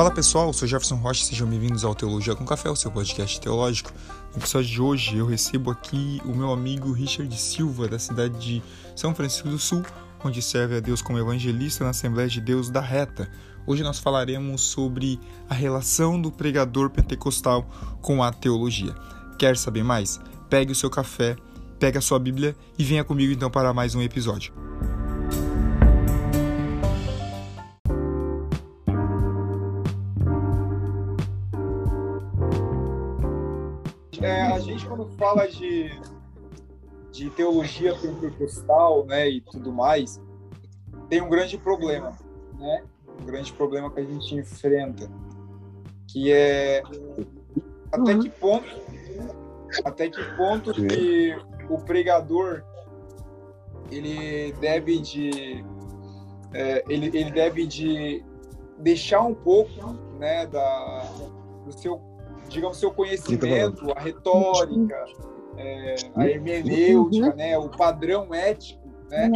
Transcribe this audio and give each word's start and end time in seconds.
Fala 0.00 0.10
pessoal, 0.10 0.50
sou 0.50 0.66
Jefferson 0.66 0.94
Rocha, 0.94 1.26
sejam 1.26 1.46
bem-vindos 1.46 1.84
ao 1.84 1.94
Teologia 1.94 2.34
com 2.34 2.42
Café, 2.42 2.70
o 2.70 2.74
seu 2.74 2.90
podcast 2.90 3.38
teológico. 3.38 3.92
No 4.32 4.38
episódio 4.38 4.70
de 4.70 4.80
hoje 4.80 5.18
eu 5.18 5.26
recebo 5.26 5.70
aqui 5.70 6.22
o 6.24 6.34
meu 6.34 6.50
amigo 6.50 6.90
Richard 6.90 7.38
Silva, 7.38 7.86
da 7.86 7.98
cidade 7.98 8.38
de 8.38 8.62
São 8.96 9.14
Francisco 9.14 9.50
do 9.50 9.58
Sul, 9.58 9.82
onde 10.24 10.40
serve 10.40 10.78
a 10.78 10.80
Deus 10.80 11.02
como 11.02 11.18
evangelista 11.18 11.84
na 11.84 11.90
Assembleia 11.90 12.30
de 12.30 12.40
Deus 12.40 12.70
da 12.70 12.80
Reta. 12.80 13.30
Hoje 13.66 13.82
nós 13.82 13.98
falaremos 13.98 14.62
sobre 14.62 15.20
a 15.50 15.52
relação 15.52 16.18
do 16.18 16.32
pregador 16.32 16.88
pentecostal 16.88 17.68
com 18.00 18.22
a 18.22 18.32
teologia. 18.32 18.94
Quer 19.38 19.54
saber 19.54 19.84
mais? 19.84 20.18
Pegue 20.48 20.72
o 20.72 20.74
seu 20.74 20.88
café, 20.88 21.36
pegue 21.78 21.98
a 21.98 22.00
sua 22.00 22.18
Bíblia 22.18 22.56
e 22.78 22.84
venha 22.84 23.04
comigo 23.04 23.34
então 23.34 23.50
para 23.50 23.74
mais 23.74 23.94
um 23.94 24.00
episódio. 24.00 24.50
Gente 34.70 34.86
quando 34.86 35.06
fala 35.16 35.46
de, 35.46 35.90
de 37.12 37.30
teologia 37.30 37.94
pentecostal, 37.94 39.04
né, 39.06 39.28
e 39.28 39.40
tudo 39.40 39.72
mais, 39.72 40.20
tem 41.08 41.20
um 41.20 41.28
grande 41.28 41.58
problema, 41.58 42.16
né? 42.58 42.84
Um 43.20 43.24
grande 43.24 43.52
problema 43.52 43.90
que 43.90 44.00
a 44.00 44.04
gente 44.04 44.34
enfrenta, 44.34 45.10
que 46.06 46.32
é 46.32 46.82
até 47.92 48.16
que 48.16 48.30
ponto, 48.30 48.68
até 49.84 50.08
que 50.08 50.22
ponto 50.36 50.72
que 50.72 51.36
o 51.68 51.78
pregador 51.78 52.62
ele 53.90 54.52
deve 54.60 55.00
de 55.00 55.64
é, 56.52 56.84
ele, 56.88 57.06
ele 57.06 57.30
deve 57.30 57.66
de 57.66 58.24
deixar 58.78 59.20
um 59.20 59.34
pouco, 59.34 59.70
né, 60.18 60.46
da 60.46 61.02
do 61.64 61.72
seu 61.72 62.09
digamos, 62.48 62.78
seu 62.78 62.90
conhecimento, 62.90 63.90
a 63.96 64.00
retórica, 64.00 65.04
é, 65.56 65.94
a 66.14 66.28
hermenêutica, 66.28 67.34
né, 67.34 67.58
o 67.58 67.68
padrão 67.68 68.32
ético, 68.34 68.80
né, 69.08 69.30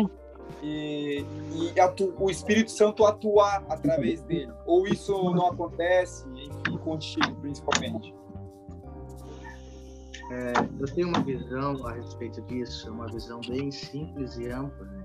e, 0.63 1.25
e 1.75 1.81
atu, 1.81 2.15
o 2.19 2.31
Espírito 2.31 2.71
Santo 2.71 3.05
atuar 3.05 3.65
através 3.69 4.23
dele. 4.23 4.53
Ou 4.67 4.87
isso 4.87 5.13
não 5.31 5.49
acontece, 5.49 6.27
enfim, 6.29 6.79
contigo, 6.79 7.35
principalmente. 7.41 8.15
É, 10.31 10.53
eu 10.81 10.87
tenho 10.95 11.09
uma 11.09 11.21
visão 11.21 11.87
a 11.87 11.93
respeito 11.93 12.41
disso, 12.43 12.91
uma 12.91 13.07
visão 13.07 13.41
bem 13.47 13.71
simples 13.71 14.37
e 14.39 14.49
ampla. 14.49 14.87
Né? 14.87 15.05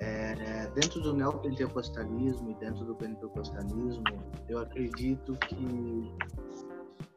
É, 0.00 0.70
dentro 0.74 1.00
do 1.00 1.12
neopentecostalismo 1.12 2.50
e 2.50 2.54
dentro 2.54 2.84
do 2.84 2.94
pentecostalismo, 2.94 4.04
eu 4.48 4.60
acredito 4.60 5.36
que 5.46 6.10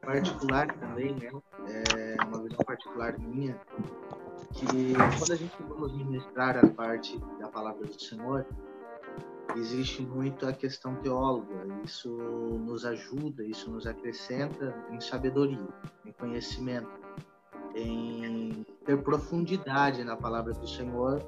particular 0.00 0.66
também, 0.74 1.14
né? 1.14 1.30
É 1.68 2.24
uma 2.24 2.42
visão 2.42 2.58
particular 2.66 3.18
minha, 3.18 3.58
que 4.52 4.66
quando 5.18 5.32
a 5.32 5.36
gente 5.36 5.62
vamos 5.62 5.92
ministrar 5.92 6.56
a 6.56 6.66
parte 6.68 7.18
da 7.38 7.48
palavra 7.48 7.86
do 7.86 8.00
Senhor, 8.00 8.46
existe 9.56 10.02
muito 10.02 10.46
a 10.46 10.52
questão 10.52 10.94
teóloga. 10.96 11.66
Isso 11.84 12.08
nos 12.10 12.84
ajuda, 12.84 13.44
isso 13.44 13.70
nos 13.70 13.86
acrescenta 13.86 14.74
em 14.90 15.00
sabedoria, 15.00 15.68
em 16.04 16.12
conhecimento, 16.12 16.90
em 17.74 18.66
ter 18.84 19.02
profundidade 19.02 20.04
na 20.04 20.16
palavra 20.16 20.52
do 20.52 20.66
Senhor, 20.66 21.22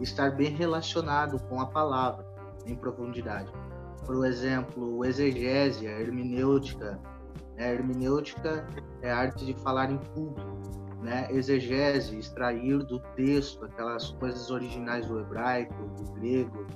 estar 0.00 0.30
bem 0.30 0.50
relacionado 0.50 1.38
com 1.48 1.60
a 1.60 1.66
palavra 1.66 2.24
em 2.66 2.76
profundidade. 2.76 3.50
Por 4.06 4.24
exemplo, 4.24 5.04
exegese, 5.04 5.86
a 5.86 6.00
hermenêutica, 6.00 7.00
a 7.62 7.72
hermenêutica 7.72 8.66
é 9.02 9.10
a 9.10 9.18
arte 9.18 9.44
de 9.44 9.54
falar 9.54 9.90
em 9.90 9.98
público, 9.98 10.58
né? 11.02 11.28
Exegese, 11.30 12.18
extrair 12.18 12.78
do 12.78 13.00
texto 13.16 13.64
aquelas 13.64 14.10
coisas 14.12 14.50
originais 14.50 15.06
do 15.06 15.20
hebraico, 15.20 15.74
do 15.96 16.12
grego 16.12 16.66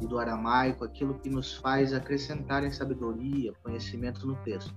e 0.00 0.06
do 0.06 0.18
aramaico, 0.18 0.84
aquilo 0.84 1.14
que 1.14 1.28
nos 1.28 1.54
faz 1.54 1.92
acrescentar 1.92 2.64
em 2.64 2.70
sabedoria, 2.70 3.52
conhecimento 3.62 4.26
no 4.26 4.36
texto. 4.36 4.74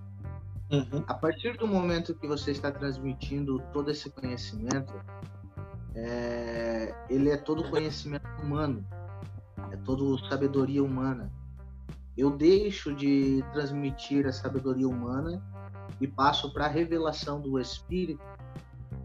Uhum. 0.71 1.03
A 1.07 1.13
partir 1.13 1.57
do 1.57 1.67
momento 1.67 2.13
que 2.13 2.27
você 2.27 2.51
está 2.51 2.71
transmitindo 2.71 3.59
todo 3.71 3.89
esse 3.89 4.09
conhecimento, 4.09 4.93
é, 5.95 6.93
ele 7.09 7.29
é 7.29 7.37
todo 7.37 7.69
conhecimento 7.69 8.27
humano, 8.43 8.85
é 9.71 9.77
todo 9.77 10.17
sabedoria 10.27 10.83
humana 10.83 11.31
eu 12.17 12.31
deixo 12.31 12.95
de 12.95 13.43
transmitir 13.53 14.25
a 14.25 14.31
sabedoria 14.31 14.87
humana 14.87 15.41
e 16.01 16.07
passo 16.07 16.51
para 16.51 16.65
a 16.65 16.67
revelação 16.67 17.39
do 17.39 17.59
Espírito 17.59 18.23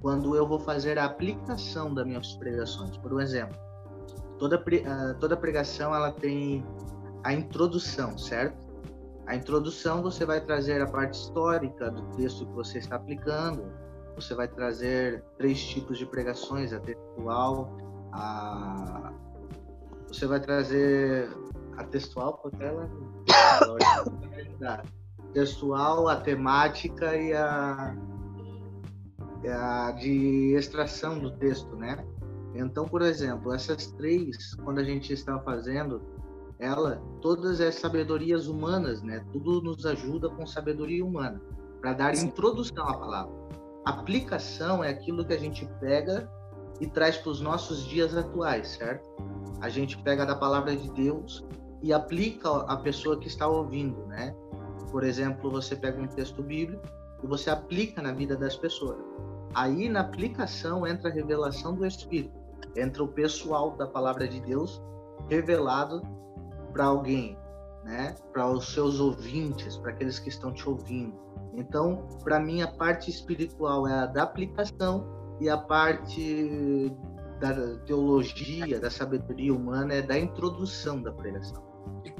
quando 0.00 0.34
eu 0.34 0.46
vou 0.46 0.58
fazer 0.58 0.98
a 0.98 1.04
aplicação 1.04 1.92
das 1.94 2.06
minhas 2.06 2.34
pregações. 2.34 2.96
Por 2.96 3.12
um 3.12 3.20
exemplo, 3.20 3.56
toda, 4.38 4.56
ah, 4.56 5.14
toda 5.20 5.36
pregação 5.36 5.94
ela 5.94 6.10
tem 6.10 6.66
a 7.22 7.32
introdução, 7.32 8.16
certo? 8.16 8.72
A 9.26 9.36
introdução 9.36 10.02
você 10.02 10.26
vai 10.26 10.40
trazer 10.40 10.82
a 10.82 10.86
parte 10.86 11.14
histórica 11.14 11.90
do 11.90 12.02
texto 12.16 12.46
que 12.46 12.52
você 12.52 12.78
está 12.78 12.96
aplicando, 12.96 13.62
você 14.16 14.34
vai 14.34 14.48
trazer 14.48 15.22
três 15.38 15.62
tipos 15.62 15.98
de 15.98 16.06
pregações, 16.06 16.72
a 16.72 16.80
textual, 16.80 17.76
a... 18.12 19.12
você 20.08 20.26
vai 20.26 20.40
trazer 20.40 21.30
a 21.82 21.86
textual 21.86 22.38
porque 22.38 22.62
ela 22.62 22.90
textual, 25.32 26.08
a 26.08 26.16
temática 26.16 27.16
e 27.16 27.32
a, 27.32 27.96
a 29.46 29.92
de 29.92 30.54
extração 30.54 31.18
do 31.18 31.30
texto, 31.32 31.74
né? 31.76 32.04
Então, 32.54 32.86
por 32.86 33.02
exemplo, 33.02 33.52
essas 33.52 33.86
três, 33.92 34.54
quando 34.56 34.78
a 34.78 34.84
gente 34.84 35.12
está 35.12 35.38
fazendo 35.40 36.02
ela, 36.58 37.02
todas 37.20 37.60
as 37.60 37.76
sabedorias 37.76 38.46
humanas, 38.46 39.02
né? 39.02 39.24
Tudo 39.32 39.62
nos 39.62 39.86
ajuda 39.86 40.28
com 40.28 40.46
sabedoria 40.46 41.04
humana 41.04 41.40
para 41.80 41.94
dar 41.94 42.14
introdução 42.14 42.86
à 42.86 42.96
palavra. 42.96 43.32
Aplicação 43.84 44.84
é 44.84 44.90
aquilo 44.90 45.24
que 45.24 45.32
a 45.32 45.38
gente 45.38 45.66
pega 45.80 46.30
e 46.80 46.86
traz 46.86 47.16
para 47.16 47.30
os 47.30 47.40
nossos 47.40 47.84
dias 47.84 48.16
atuais, 48.16 48.68
certo? 48.68 49.08
A 49.60 49.68
gente 49.68 50.00
pega 50.02 50.24
da 50.26 50.36
palavra 50.36 50.76
de 50.76 50.90
Deus 50.92 51.44
e 51.82 51.92
aplica 51.92 52.48
a 52.62 52.76
pessoa 52.76 53.18
que 53.18 53.26
está 53.26 53.46
ouvindo, 53.46 54.06
né? 54.06 54.34
Por 54.90 55.02
exemplo, 55.02 55.50
você 55.50 55.74
pega 55.74 56.00
um 56.00 56.06
texto 56.06 56.42
bíblico 56.42 56.82
e 57.22 57.26
você 57.26 57.50
aplica 57.50 58.00
na 58.00 58.12
vida 58.12 58.36
das 58.36 58.56
pessoas. 58.56 58.98
Aí 59.54 59.88
na 59.88 60.00
aplicação 60.00 60.86
entra 60.86 61.10
a 61.10 61.12
revelação 61.12 61.74
do 61.74 61.84
Espírito, 61.84 62.38
entra 62.76 63.02
o 63.02 63.08
pessoal 63.08 63.76
da 63.76 63.86
palavra 63.86 64.28
de 64.28 64.40
Deus 64.40 64.80
revelado 65.28 66.02
para 66.72 66.86
alguém, 66.86 67.36
né? 67.84 68.14
Para 68.32 68.50
os 68.50 68.72
seus 68.72 69.00
ouvintes, 69.00 69.76
para 69.76 69.90
aqueles 69.90 70.18
que 70.18 70.28
estão 70.28 70.52
te 70.52 70.68
ouvindo. 70.68 71.14
Então, 71.54 72.06
para 72.22 72.40
mim 72.40 72.62
a 72.62 72.68
parte 72.68 73.10
espiritual 73.10 73.86
é 73.86 73.92
a 73.92 74.06
da 74.06 74.22
aplicação 74.22 75.06
e 75.40 75.48
a 75.48 75.58
parte 75.58 76.94
da 77.40 77.76
teologia, 77.84 78.78
da 78.78 78.90
sabedoria 78.90 79.52
humana 79.52 79.94
é 79.94 80.02
da 80.02 80.18
introdução 80.18 81.02
da 81.02 81.12
pregação. 81.12 81.71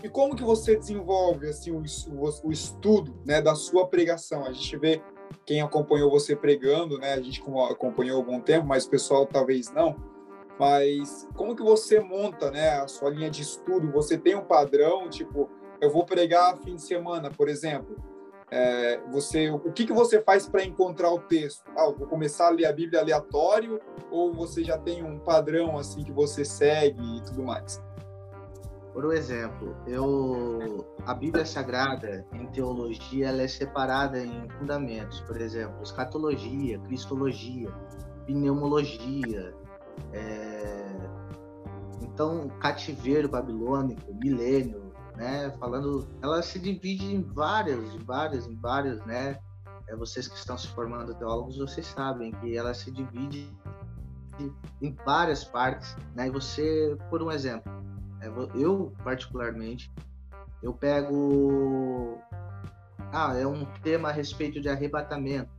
E, 0.02 0.08
como 0.08 0.36
que 0.36 0.42
você 0.42 0.76
desenvolve 0.76 1.48
assim 1.48 1.70
o, 1.70 1.78
o, 1.80 2.48
o, 2.48 2.52
estudo 2.52 3.14
né, 3.24 3.40
da 3.40 3.54
sua 3.54 3.86
pregação? 3.86 4.44
A 4.44 4.52
gente 4.52 4.76
vê 4.76 5.02
quem 5.44 5.60
acompanhou 5.60 6.10
você 6.10 6.36
pregando, 6.36 6.98
né? 6.98 7.14
A 7.14 7.20
gente 7.20 7.42
acompanhou 7.70 8.18
algum 8.18 8.40
tempo, 8.40 8.66
mas 8.66 8.84
o 8.84 8.90
pessoal 8.90 9.26
talvez 9.26 9.72
não. 9.72 9.96
Mas 10.58 11.26
como 11.34 11.56
que 11.56 11.62
você 11.62 12.00
monta, 12.00 12.50
né, 12.50 12.80
a 12.80 12.86
sua 12.86 13.10
linha 13.10 13.30
de 13.30 13.42
estudo? 13.42 13.91
Você 13.92 14.18
tem 14.18 14.34
um 14.34 14.44
padrão, 14.44 15.09
tipo, 15.09 15.50
eu 15.80 15.91
vou 15.91 16.04
pregar 16.04 16.58
fim 16.58 16.76
de 16.76 16.82
semana, 16.82 17.30
por 17.30 17.48
exemplo. 17.48 17.97
É, 18.54 19.00
você, 19.10 19.50
o 19.50 19.72
que, 19.72 19.86
que 19.86 19.94
você 19.94 20.20
faz 20.20 20.47
para 20.47 20.62
encontrar 20.62 21.10
o 21.10 21.18
texto? 21.18 21.65
Ah, 21.74 21.91
vou 21.91 22.06
começar 22.06 22.48
a 22.48 22.50
ler 22.50 22.66
a 22.66 22.72
Bíblia 22.72 23.00
aleatório 23.00 23.80
ou 24.10 24.30
você 24.30 24.62
já 24.62 24.76
tem 24.76 25.03
um 25.03 25.18
padrão 25.18 25.78
assim 25.78 26.04
que 26.04 26.12
você 26.12 26.44
segue 26.44 27.16
e 27.16 27.22
tudo 27.22 27.42
mais? 27.42 27.82
Por 28.92 29.12
exemplo, 29.15 29.74
eu 29.86 30.86
a 31.06 31.15
Bíblia 31.15 31.47
Sagrada 31.47 32.27
em 32.33 32.47
teologia 32.48 33.28
ela 33.28 33.42
é 33.42 33.48
separada 33.48 34.18
em 34.18 34.48
fundamentos, 34.59 35.21
por 35.21 35.41
exemplo, 35.41 35.83
escatologia, 35.83 36.78
cristologia, 36.80 37.72
pneumologia, 38.27 39.54
é... 40.12 41.09
então 42.03 42.48
cativeiro 42.60 43.28
babilônico, 43.28 44.15
milênio, 44.15 44.92
né? 45.16 45.50
Falando, 45.59 46.06
ela 46.22 46.42
se 46.42 46.59
divide 46.59 47.15
em 47.15 47.22
várias, 47.22 47.94
em 47.94 47.98
várias, 47.98 48.47
em 48.47 48.54
várias, 48.56 49.04
né? 49.06 49.39
É, 49.89 49.97
vocês 49.97 50.28
que 50.28 50.36
estão 50.36 50.56
se 50.56 50.68
formando 50.68 51.15
teólogos, 51.15 51.59
vocês 51.59 51.86
sabem 51.86 52.30
que 52.33 52.56
ela 52.56 52.74
se 52.74 52.91
divide 52.91 53.50
em 54.80 54.94
várias 55.04 55.44
partes, 55.44 55.97
né? 56.15 56.28
E 56.28 56.30
você, 56.30 56.97
por 57.10 57.22
um 57.22 57.30
exemplo, 57.30 57.81
eu, 58.54 58.92
particularmente, 59.03 59.91
Eu 60.63 60.72
pego. 60.72 62.19
Ah, 63.13 63.36
é 63.36 63.47
um 63.47 63.65
tema 63.83 64.09
a 64.09 64.13
respeito 64.13 64.60
de 64.60 64.69
arrebatamento. 64.69 65.51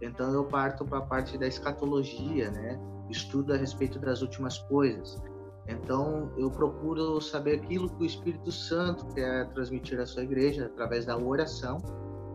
Então 0.00 0.32
eu 0.32 0.44
parto 0.44 0.84
para 0.84 0.98
a 0.98 1.02
parte 1.02 1.36
da 1.36 1.46
escatologia, 1.46 2.50
né? 2.50 2.80
Estudo 3.10 3.52
a 3.52 3.56
respeito 3.56 3.98
das 3.98 4.22
últimas 4.22 4.58
coisas. 4.58 5.20
Então 5.66 6.32
eu 6.36 6.50
procuro 6.50 7.20
saber 7.20 7.56
aquilo 7.56 7.90
que 7.90 8.02
o 8.02 8.06
Espírito 8.06 8.50
Santo 8.50 9.06
quer 9.14 9.48
transmitir 9.50 10.00
à 10.00 10.06
sua 10.06 10.22
igreja 10.22 10.66
através 10.66 11.04
da 11.04 11.16
oração, 11.16 11.78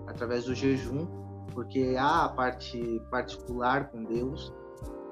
através 0.08 0.46
do 0.46 0.54
jejum, 0.54 1.08
porque 1.54 1.96
há 1.98 2.26
a 2.26 2.30
parte 2.30 3.02
particular 3.10 3.90
com 3.90 4.04
Deus. 4.04 4.54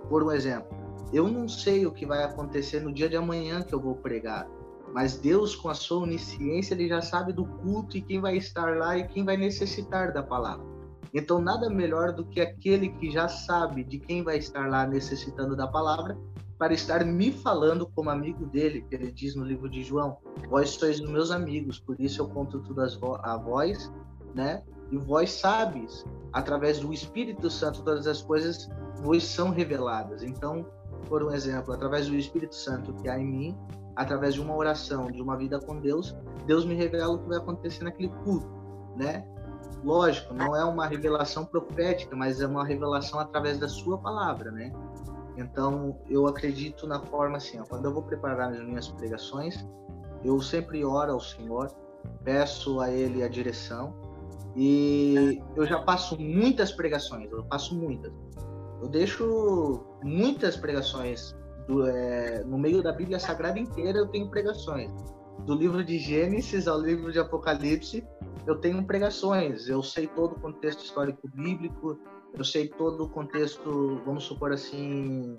Por 0.07 0.23
um 0.23 0.31
exemplo, 0.31 0.80
eu 1.13 1.27
não 1.27 1.47
sei 1.47 1.85
o 1.85 1.91
que 1.91 2.05
vai 2.05 2.23
acontecer 2.23 2.79
no 2.81 2.93
dia 2.93 3.09
de 3.09 3.15
amanhã 3.15 3.61
que 3.61 3.73
eu 3.73 3.79
vou 3.79 3.95
pregar, 3.95 4.47
mas 4.93 5.17
Deus, 5.17 5.55
com 5.55 5.69
a 5.69 5.73
sua 5.73 6.03
onisciência, 6.03 6.73
ele 6.73 6.87
já 6.87 7.01
sabe 7.01 7.31
do 7.31 7.45
culto 7.45 7.97
e 7.97 8.01
quem 8.01 8.19
vai 8.19 8.35
estar 8.37 8.77
lá 8.77 8.97
e 8.97 9.07
quem 9.07 9.23
vai 9.23 9.37
necessitar 9.37 10.13
da 10.13 10.21
palavra. 10.21 10.65
Então, 11.13 11.41
nada 11.41 11.69
melhor 11.69 12.13
do 12.13 12.25
que 12.25 12.39
aquele 12.39 12.89
que 12.89 13.11
já 13.11 13.27
sabe 13.27 13.83
de 13.83 13.99
quem 13.99 14.23
vai 14.23 14.37
estar 14.37 14.69
lá 14.69 14.85
necessitando 14.85 15.55
da 15.55 15.67
palavra, 15.67 16.17
para 16.57 16.73
estar 16.73 17.03
me 17.03 17.31
falando 17.31 17.87
como 17.87 18.09
amigo 18.09 18.45
dele, 18.45 18.85
que 18.87 18.93
ele 18.93 19.11
diz 19.11 19.35
no 19.35 19.43
livro 19.43 19.67
de 19.67 19.81
João: 19.83 20.17
Vós 20.47 20.69
sois 20.69 20.99
meus 21.01 21.31
amigos, 21.31 21.79
por 21.79 21.99
isso 21.99 22.21
eu 22.21 22.29
conto 22.29 22.59
tudo 22.59 22.81
a 23.23 23.37
vós, 23.37 23.91
né? 24.35 24.63
E 24.91 24.97
vós 24.97 25.31
sabes, 25.31 26.05
através 26.31 26.79
do 26.79 26.93
Espírito 26.93 27.49
Santo, 27.49 27.81
todas 27.81 28.05
as 28.07 28.21
coisas 28.21 28.69
vos 29.01 29.23
são 29.23 29.49
reveladas. 29.49 30.21
Então, 30.21 30.65
por 31.01 31.23
um 31.23 31.31
exemplo, 31.31 31.73
através 31.73 32.07
do 32.07 32.15
Espírito 32.15 32.55
Santo 32.55 32.93
que 32.93 33.09
há 33.09 33.19
em 33.19 33.25
mim, 33.25 33.57
através 33.95 34.33
de 34.33 34.41
uma 34.41 34.55
oração, 34.55 35.11
de 35.11 35.21
uma 35.21 35.37
vida 35.37 35.59
com 35.59 35.79
Deus, 35.79 36.15
Deus 36.45 36.65
me 36.65 36.75
revela 36.75 37.13
o 37.13 37.19
que 37.19 37.27
vai 37.27 37.37
acontecer 37.37 37.83
naquele 37.83 38.09
culto, 38.23 38.49
né? 38.95 39.25
Lógico, 39.83 40.33
não 40.33 40.55
é 40.55 40.63
uma 40.63 40.85
revelação 40.85 41.45
profética, 41.45 42.15
mas 42.15 42.39
é 42.39 42.47
uma 42.47 42.65
revelação 42.65 43.19
através 43.19 43.57
da 43.57 43.67
sua 43.67 43.97
palavra, 43.97 44.51
né? 44.51 44.71
Então, 45.37 45.97
eu 46.07 46.27
acredito 46.27 46.85
na 46.85 46.99
forma 46.99 47.37
assim, 47.37 47.59
ó, 47.59 47.63
quando 47.63 47.85
eu 47.85 47.93
vou 47.93 48.03
preparar 48.03 48.51
as 48.51 48.59
minhas 48.59 48.87
pregações, 48.89 49.65
eu 50.23 50.39
sempre 50.41 50.85
oro 50.85 51.13
ao 51.13 51.19
Senhor, 51.19 51.71
peço 52.23 52.79
a 52.79 52.91
Ele 52.91 53.23
a 53.23 53.27
direção 53.27 53.93
e 54.55 55.41
eu 55.55 55.65
já 55.65 55.79
passo 55.79 56.19
muitas 56.19 56.71
pregações, 56.71 57.31
eu 57.31 57.43
passo 57.45 57.73
muitas. 57.75 58.11
Eu 58.81 58.87
deixo 58.87 59.79
muitas 60.03 60.57
pregações 60.57 61.35
do, 61.67 61.87
é, 61.87 62.43
no 62.43 62.57
meio 62.57 62.81
da 62.81 62.91
Bíblia 62.91 63.19
Sagrada 63.19 63.59
inteira, 63.59 63.99
eu 63.99 64.07
tenho 64.07 64.29
pregações. 64.29 64.91
Do 65.45 65.53
livro 65.53 65.83
de 65.83 65.99
Gênesis 65.99 66.67
ao 66.67 66.79
livro 66.79 67.11
de 67.11 67.19
Apocalipse, 67.19 68.03
eu 68.45 68.59
tenho 68.59 68.83
pregações, 68.83 69.67
eu 69.67 69.83
sei 69.83 70.07
todo 70.07 70.33
o 70.33 70.39
contexto 70.39 70.83
histórico 70.83 71.27
bíblico, 71.27 71.99
eu 72.33 72.43
sei 72.43 72.67
todo 72.67 73.03
o 73.03 73.09
contexto, 73.09 74.01
vamos 74.03 74.23
supor 74.23 74.51
assim, 74.51 75.37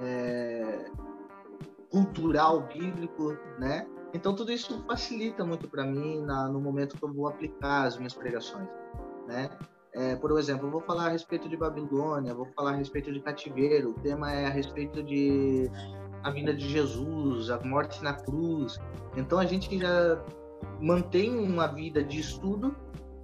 é, 0.00 0.90
cultural 1.90 2.68
bíblico, 2.68 3.36
né? 3.58 3.86
Então 4.14 4.34
tudo 4.34 4.50
isso 4.50 4.82
facilita 4.86 5.44
muito 5.44 5.68
para 5.68 5.84
mim 5.84 6.20
na, 6.22 6.48
no 6.48 6.60
momento 6.60 6.96
que 6.96 7.02
eu 7.02 7.12
vou 7.12 7.28
aplicar 7.28 7.84
as 7.84 7.96
minhas 7.96 8.14
pregações, 8.14 8.68
né? 9.26 9.50
É, 9.94 10.16
por 10.16 10.38
exemplo, 10.38 10.70
vou 10.70 10.80
falar 10.80 11.06
a 11.06 11.10
respeito 11.10 11.48
de 11.48 11.56
Babilônia, 11.56 12.34
vou 12.34 12.46
falar 12.56 12.72
a 12.72 12.76
respeito 12.76 13.12
de 13.12 13.20
cativeiro, 13.20 13.90
o 13.90 13.94
tema 13.94 14.32
é 14.32 14.46
a 14.46 14.50
respeito 14.50 15.02
de 15.02 15.70
a 16.22 16.30
vinda 16.30 16.54
de 16.54 16.68
Jesus, 16.68 17.50
a 17.50 17.58
morte 17.60 18.02
na 18.02 18.14
cruz. 18.14 18.78
Então 19.16 19.38
a 19.38 19.44
gente 19.44 19.78
já 19.78 20.24
mantém 20.80 21.36
uma 21.38 21.66
vida 21.66 22.02
de 22.02 22.20
estudo 22.20 22.74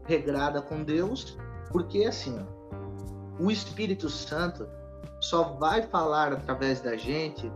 regrada 0.04 0.60
com 0.60 0.82
Deus, 0.82 1.38
porque 1.70 2.04
assim, 2.04 2.38
ó, 2.38 3.42
o 3.42 3.50
Espírito 3.50 4.10
Santo 4.10 4.68
só 5.20 5.54
vai 5.54 5.82
falar 5.82 6.32
através 6.32 6.80
da 6.80 6.96
gente 6.96 7.50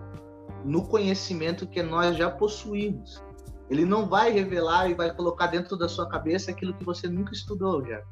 no 0.65 0.87
conhecimento 0.87 1.67
que 1.67 1.83
nós 1.83 2.17
já 2.17 2.31
possuímos. 2.31 3.23
Ele 3.69 3.85
não 3.85 4.07
vai 4.07 4.31
revelar 4.31 4.89
e 4.89 4.95
vai 4.95 5.15
colocar 5.15 5.49
dentro 5.49 5.77
da 5.77 5.89
sua 5.89 6.09
cabeça 6.09 6.51
aquilo 6.51 6.75
que 6.75 6.85
você 6.85 7.09
nunca 7.09 7.33
estudou 7.33 7.85
já. 7.85 8.03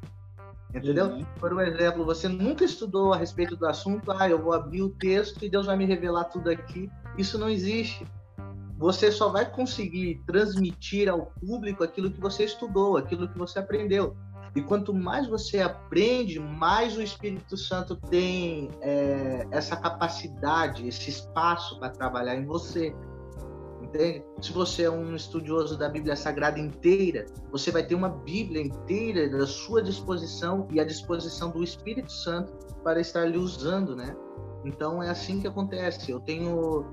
Entendeu? 0.73 1.07
Uhum. 1.07 1.25
Por 1.39 1.53
um 1.53 1.59
exemplo, 1.59 2.05
você 2.05 2.27
nunca 2.27 2.63
estudou 2.63 3.13
a 3.13 3.17
respeito 3.17 3.55
do 3.55 3.67
assunto, 3.67 4.11
ah, 4.11 4.29
eu 4.29 4.41
vou 4.41 4.53
abrir 4.53 4.81
o 4.81 4.89
texto 4.89 5.43
e 5.43 5.49
Deus 5.49 5.65
vai 5.65 5.75
me 5.75 5.85
revelar 5.85 6.25
tudo 6.25 6.49
aqui. 6.49 6.89
Isso 7.17 7.37
não 7.37 7.49
existe 7.49 8.05
você 8.81 9.11
só 9.11 9.29
vai 9.29 9.45
conseguir 9.45 10.23
transmitir 10.25 11.07
ao 11.07 11.27
público 11.27 11.83
aquilo 11.83 12.09
que 12.09 12.19
você 12.19 12.45
estudou, 12.45 12.97
aquilo 12.97 13.29
que 13.29 13.37
você 13.37 13.59
aprendeu. 13.59 14.17
E 14.55 14.61
quanto 14.61 14.91
mais 14.91 15.27
você 15.27 15.61
aprende, 15.61 16.39
mais 16.39 16.97
o 16.97 17.01
Espírito 17.01 17.55
Santo 17.55 17.95
tem 17.95 18.71
é, 18.81 19.47
essa 19.51 19.77
capacidade, 19.77 20.87
esse 20.87 21.11
espaço 21.11 21.79
para 21.79 21.89
trabalhar 21.89 22.35
em 22.35 22.43
você. 22.43 22.91
Se 24.39 24.53
você 24.53 24.83
é 24.83 24.89
um 24.89 25.15
estudioso 25.15 25.77
da 25.77 25.89
Bíblia 25.89 26.15
Sagrada 26.15 26.59
inteira, 26.59 27.25
você 27.51 27.71
vai 27.71 27.85
ter 27.85 27.95
uma 27.95 28.09
Bíblia 28.09 28.61
inteira 28.61 29.35
à 29.43 29.45
sua 29.45 29.81
disposição 29.81 30.67
e 30.71 30.79
à 30.79 30.83
disposição 30.83 31.51
do 31.51 31.63
Espírito 31.63 32.11
Santo 32.11 32.53
para 32.83 33.01
estar 33.01 33.25
lhe 33.25 33.37
usando, 33.37 33.95
né? 33.95 34.15
Então 34.63 35.03
é 35.03 35.09
assim 35.09 35.41
que 35.41 35.47
acontece. 35.47 36.11
Eu 36.11 36.19
tenho 36.21 36.85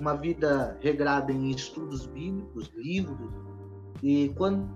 uma 0.00 0.14
vida 0.14 0.76
regrada 0.80 1.32
em 1.32 1.50
estudos 1.50 2.06
bíblicos, 2.06 2.70
livros, 2.74 3.30
e 4.02 4.32
quando 4.36 4.68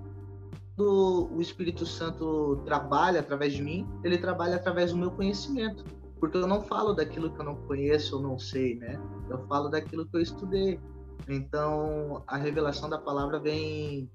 o 0.79 1.41
Espírito 1.41 1.87
Santo 1.87 2.63
trabalha 2.65 3.21
através 3.21 3.53
de 3.53 3.63
mim, 3.63 3.89
ele 4.03 4.19
trabalha 4.19 4.57
através 4.57 4.93
do 4.93 4.99
meu 4.99 5.11
conhecimento, 5.11 5.85
porque 6.19 6.37
eu 6.37 6.47
não 6.47 6.63
falo 6.63 6.93
daquilo 6.93 7.33
que 7.33 7.41
eu 7.41 7.45
não 7.45 7.55
conheço 7.55 8.17
ou 8.17 8.23
não 8.23 8.39
sei, 8.39 8.77
né? 8.77 9.01
Eu 9.31 9.47
falo 9.47 9.69
daquilo 9.69 10.07
que 10.07 10.17
eu 10.17 10.21
estudei. 10.21 10.81
Então, 11.29 12.23
a 12.27 12.37
revelação 12.37 12.89
da 12.89 12.99
palavra 12.99 13.39
vem 13.39 14.11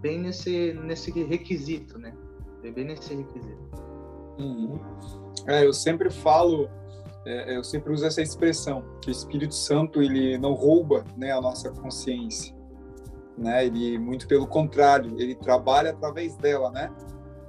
bem 0.00 0.20
nesse 0.20 0.74
nesse 0.74 1.10
requisito, 1.10 1.98
né? 1.98 2.14
Vem 2.62 2.72
bem 2.72 2.84
nesse 2.84 3.14
requisito. 3.14 3.84
Uhum. 4.38 4.78
É, 5.46 5.64
eu 5.64 5.72
sempre 5.72 6.10
falo 6.10 6.68
é, 7.26 7.56
eu 7.56 7.64
sempre 7.64 7.92
uso 7.92 8.04
essa 8.04 8.20
expressão 8.20 8.84
que 9.00 9.08
o 9.08 9.12
Espírito 9.12 9.54
Santo 9.54 10.02
ele 10.02 10.36
não 10.36 10.52
rouba 10.52 11.04
né 11.16 11.32
a 11.32 11.40
nossa 11.40 11.70
consciência 11.70 12.54
né 13.36 13.64
ele 13.64 13.98
muito 13.98 14.26
pelo 14.26 14.46
contrário 14.46 15.14
ele 15.18 15.34
trabalha 15.34 15.90
através 15.90 16.36
dela 16.36 16.70
né 16.70 16.92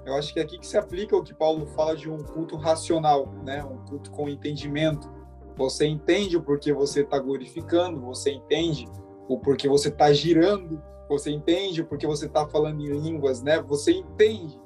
eu 0.06 0.14
acho 0.16 0.34
que 0.34 0.40
é 0.40 0.44
aqui 0.44 0.60
que 0.60 0.68
se 0.68 0.78
aplica 0.78 1.18
o 1.18 1.24
que 1.24 1.34
Paulo 1.34 1.66
fala 1.68 1.96
de 1.96 2.10
um 2.10 2.18
culto 2.18 2.56
racional 2.56 3.34
né 3.44 3.64
um 3.64 3.78
culto 3.86 4.12
com 4.12 4.30
entendimento 4.30 5.12
você 5.56 5.86
entende 5.86 6.38
o 6.38 6.42
porquê 6.42 6.74
você 6.74 7.02
está 7.02 7.20
glorificando 7.20 8.02
você 8.02 8.32
entende 8.32 8.88
o 9.28 9.40
porquê 9.40 9.68
você 9.68 9.90
está 9.90 10.12
girando 10.12 10.82
você 11.08 11.32
entende 11.32 11.82
o 11.82 11.86
porquê 11.86 12.08
você 12.08 12.26
está 12.26 12.48
falando 12.48 12.82
em 12.82 13.00
línguas 13.00 13.42
né 13.42 13.62
você 13.62 13.92
entende 13.92 14.60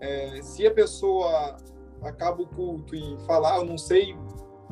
é, 0.00 0.42
se 0.42 0.66
a 0.66 0.74
pessoa 0.74 1.56
acaba 2.02 2.42
o 2.42 2.46
culto 2.46 2.94
e 2.94 3.16
falar, 3.26 3.54
ah, 3.54 3.58
eu 3.58 3.64
não 3.64 3.78
sei 3.78 4.16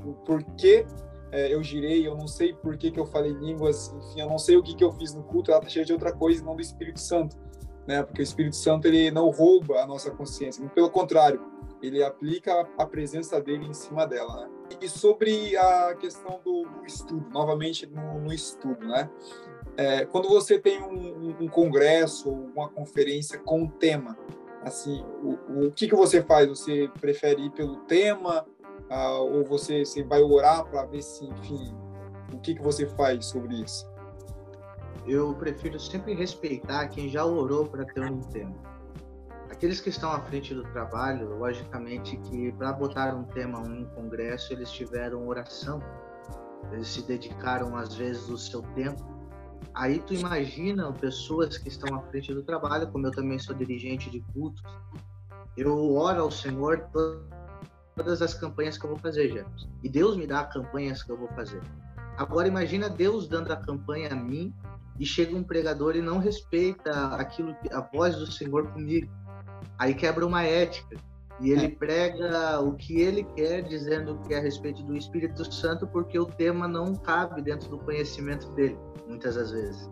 o 0.05 0.13
porquê 0.25 0.85
é, 1.33 1.55
eu 1.55 1.63
girei, 1.63 2.07
eu 2.07 2.17
não 2.17 2.27
sei 2.27 2.53
por 2.53 2.77
que, 2.77 2.91
que 2.91 2.99
eu 2.99 3.07
falei 3.07 3.33
línguas, 3.33 3.93
enfim, 3.93 4.21
eu 4.21 4.29
não 4.29 4.39
sei 4.39 4.57
o 4.57 4.63
que, 4.63 4.75
que 4.75 4.83
eu 4.83 4.91
fiz 4.93 5.15
no 5.15 5.23
culto, 5.23 5.53
ela 5.53 5.61
está 5.61 5.71
cheia 5.71 5.85
de 5.85 5.93
outra 5.93 6.13
coisa, 6.13 6.45
não 6.45 6.57
do 6.57 6.61
Espírito 6.61 6.99
Santo, 6.99 7.37
né? 7.87 8.03
Porque 8.03 8.21
o 8.21 8.25
Espírito 8.25 8.57
Santo, 8.57 8.89
ele 8.89 9.13
não 9.13 9.31
rouba 9.31 9.81
a 9.81 9.87
nossa 9.87 10.11
consciência, 10.11 10.67
pelo 10.71 10.91
contrário, 10.91 11.41
ele 11.81 12.03
aplica 12.03 12.69
a 12.77 12.85
presença 12.85 13.41
dele 13.41 13.67
em 13.67 13.73
cima 13.73 14.09
dela, 14.09 14.41
né? 14.41 14.51
E 14.81 14.89
sobre 14.89 15.57
a 15.57 15.95
questão 15.95 16.41
do, 16.45 16.65
do 16.65 16.87
estudo, 16.87 17.27
novamente 17.31 17.87
no, 17.87 18.21
no 18.21 18.33
estudo, 18.33 18.87
né? 18.87 19.11
É, 19.77 20.05
quando 20.05 20.29
você 20.29 20.59
tem 20.59 20.83
um, 20.83 21.37
um, 21.41 21.49
congresso 21.49 22.29
ou 22.29 22.51
uma 22.55 22.69
conferência 22.69 23.39
com 23.39 23.63
um 23.63 23.69
tema, 23.69 24.19
assim, 24.63 25.03
o, 25.23 25.67
o 25.67 25.73
que, 25.73 25.89
que 25.89 25.95
você 25.95 26.23
faz? 26.23 26.49
Você 26.49 26.91
prefere 27.01 27.47
ir 27.47 27.51
pelo 27.51 27.77
tema 27.85 28.47
ah, 28.91 29.19
ou 29.21 29.45
você, 29.45 29.85
você 29.85 30.03
vai 30.03 30.21
orar 30.21 30.65
para 30.67 30.85
ver 30.85 31.03
se, 31.03 31.25
enfim, 31.25 31.75
o 32.33 32.39
que, 32.39 32.55
que 32.55 32.63
você 32.63 32.87
faz 32.87 33.27
sobre 33.27 33.63
isso? 33.63 33.89
Eu 35.07 35.35
prefiro 35.35 35.79
sempre 35.79 36.15
respeitar 36.15 36.89
quem 36.89 37.09
já 37.09 37.25
orou 37.25 37.67
para 37.67 37.85
ter 37.85 38.03
um 38.03 38.21
tema. 38.21 38.70
Aqueles 39.61 39.79
que 39.79 39.91
estão 39.91 40.11
à 40.11 40.19
frente 40.23 40.55
do 40.55 40.63
trabalho, 40.73 41.37
logicamente 41.37 42.17
que 42.17 42.51
para 42.53 42.73
botar 42.73 43.15
um 43.15 43.25
tema 43.25 43.61
em 43.67 43.83
um 43.83 43.85
congresso, 43.91 44.55
eles 44.55 44.73
tiveram 44.73 45.29
oração, 45.29 45.83
eles 46.73 46.89
se 46.89 47.03
dedicaram 47.03 47.77
às 47.77 47.95
vezes 47.95 48.27
o 48.31 48.39
seu 48.39 48.63
tempo. 48.75 49.05
Aí 49.75 49.99
tu 49.99 50.15
imagina 50.15 50.91
pessoas 50.95 51.59
que 51.59 51.69
estão 51.69 51.95
à 51.95 52.01
frente 52.05 52.33
do 52.33 52.43
trabalho, 52.43 52.91
como 52.91 53.07
eu 53.07 53.11
também 53.11 53.39
sou 53.39 53.55
dirigente 53.55 54.09
de 54.09 54.21
cultos, 54.33 54.63
eu 55.59 55.95
oro 55.95 56.23
ao 56.23 56.31
Senhor 56.31 56.89
todas 57.95 58.23
as 58.23 58.33
campanhas 58.33 58.79
que 58.79 58.87
eu 58.87 58.89
vou 58.89 58.99
fazer, 58.99 59.29
Jefferson. 59.29 59.69
E 59.83 59.91
Deus 59.91 60.17
me 60.17 60.27
dá 60.27 60.43
campanhas 60.43 61.03
que 61.03 61.13
eu 61.13 61.19
vou 61.19 61.29
fazer. 61.35 61.61
Agora 62.17 62.49
imagina 62.49 62.89
Deus 62.89 63.29
dando 63.29 63.53
a 63.53 63.57
campanha 63.57 64.09
a 64.11 64.15
mim 64.15 64.55
e 64.99 65.05
chega 65.05 65.37
um 65.37 65.43
pregador 65.43 65.97
e 65.97 66.03
não 66.03 66.19
respeita 66.19 67.09
aquilo 67.15 67.55
a 67.73 67.81
voz 67.81 68.17
do 68.17 68.27
Senhor 68.27 68.67
comigo. 68.73 69.11
Aí 69.81 69.95
quebra 69.95 70.27
uma 70.27 70.43
ética 70.45 70.99
e 71.41 71.51
ele 71.51 71.65
é. 71.65 71.71
prega 71.71 72.61
o 72.61 72.75
que 72.75 73.01
ele 73.01 73.25
quer, 73.25 73.63
dizendo 73.63 74.19
que 74.21 74.35
é 74.35 74.39
a 74.39 74.43
respeito 74.43 74.83
do 74.83 74.95
Espírito 74.95 75.51
Santo, 75.51 75.87
porque 75.87 76.19
o 76.19 76.27
tema 76.27 76.69
não 76.69 76.95
cabe 76.95 77.41
dentro 77.41 77.71
do 77.71 77.79
conhecimento 77.79 78.51
dele, 78.51 78.79
muitas 79.09 79.37
das 79.37 79.51
vezes. 79.51 79.91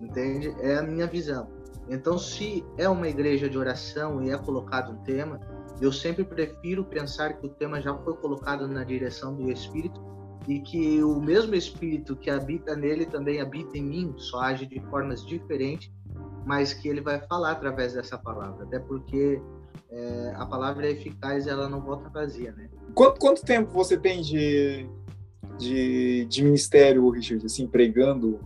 Entende? 0.00 0.54
É 0.60 0.76
a 0.78 0.82
minha 0.82 1.08
visão. 1.08 1.48
Então, 1.88 2.16
se 2.16 2.64
é 2.78 2.88
uma 2.88 3.08
igreja 3.08 3.48
de 3.48 3.58
oração 3.58 4.22
e 4.22 4.30
é 4.30 4.38
colocado 4.38 4.92
um 4.92 5.02
tema, 5.02 5.40
eu 5.80 5.90
sempre 5.90 6.24
prefiro 6.24 6.84
pensar 6.84 7.34
que 7.34 7.46
o 7.46 7.50
tema 7.50 7.80
já 7.80 7.96
foi 7.98 8.14
colocado 8.14 8.68
na 8.68 8.84
direção 8.84 9.34
do 9.34 9.50
Espírito 9.50 10.00
e 10.46 10.60
que 10.60 11.02
o 11.02 11.20
mesmo 11.20 11.52
Espírito 11.56 12.14
que 12.14 12.30
habita 12.30 12.76
nele 12.76 13.06
também 13.06 13.40
habita 13.40 13.76
em 13.76 13.82
mim, 13.82 14.14
só 14.18 14.40
age 14.42 14.66
de 14.66 14.78
formas 14.82 15.26
diferentes, 15.26 15.90
mas 16.46 16.72
que 16.72 16.88
ele 16.88 17.00
vai 17.00 17.20
falar 17.26 17.50
através 17.50 17.92
dessa 17.92 18.16
palavra. 18.16 18.64
Até 18.64 18.78
porque 18.78 19.42
é, 19.90 20.32
a 20.36 20.46
palavra 20.46 20.86
é 20.86 20.92
eficaz 20.92 21.44
e 21.44 21.50
ela 21.50 21.68
não 21.68 21.80
volta 21.80 22.08
vazia, 22.08 22.52
né? 22.52 22.70
Quanto, 22.94 23.18
quanto 23.18 23.44
tempo 23.44 23.72
você 23.72 23.96
tem 23.98 24.22
de, 24.22 24.88
de, 25.58 26.24
de 26.26 26.44
ministério, 26.44 27.10
Richard, 27.10 27.44
assim, 27.44 27.66
pregando? 27.66 28.38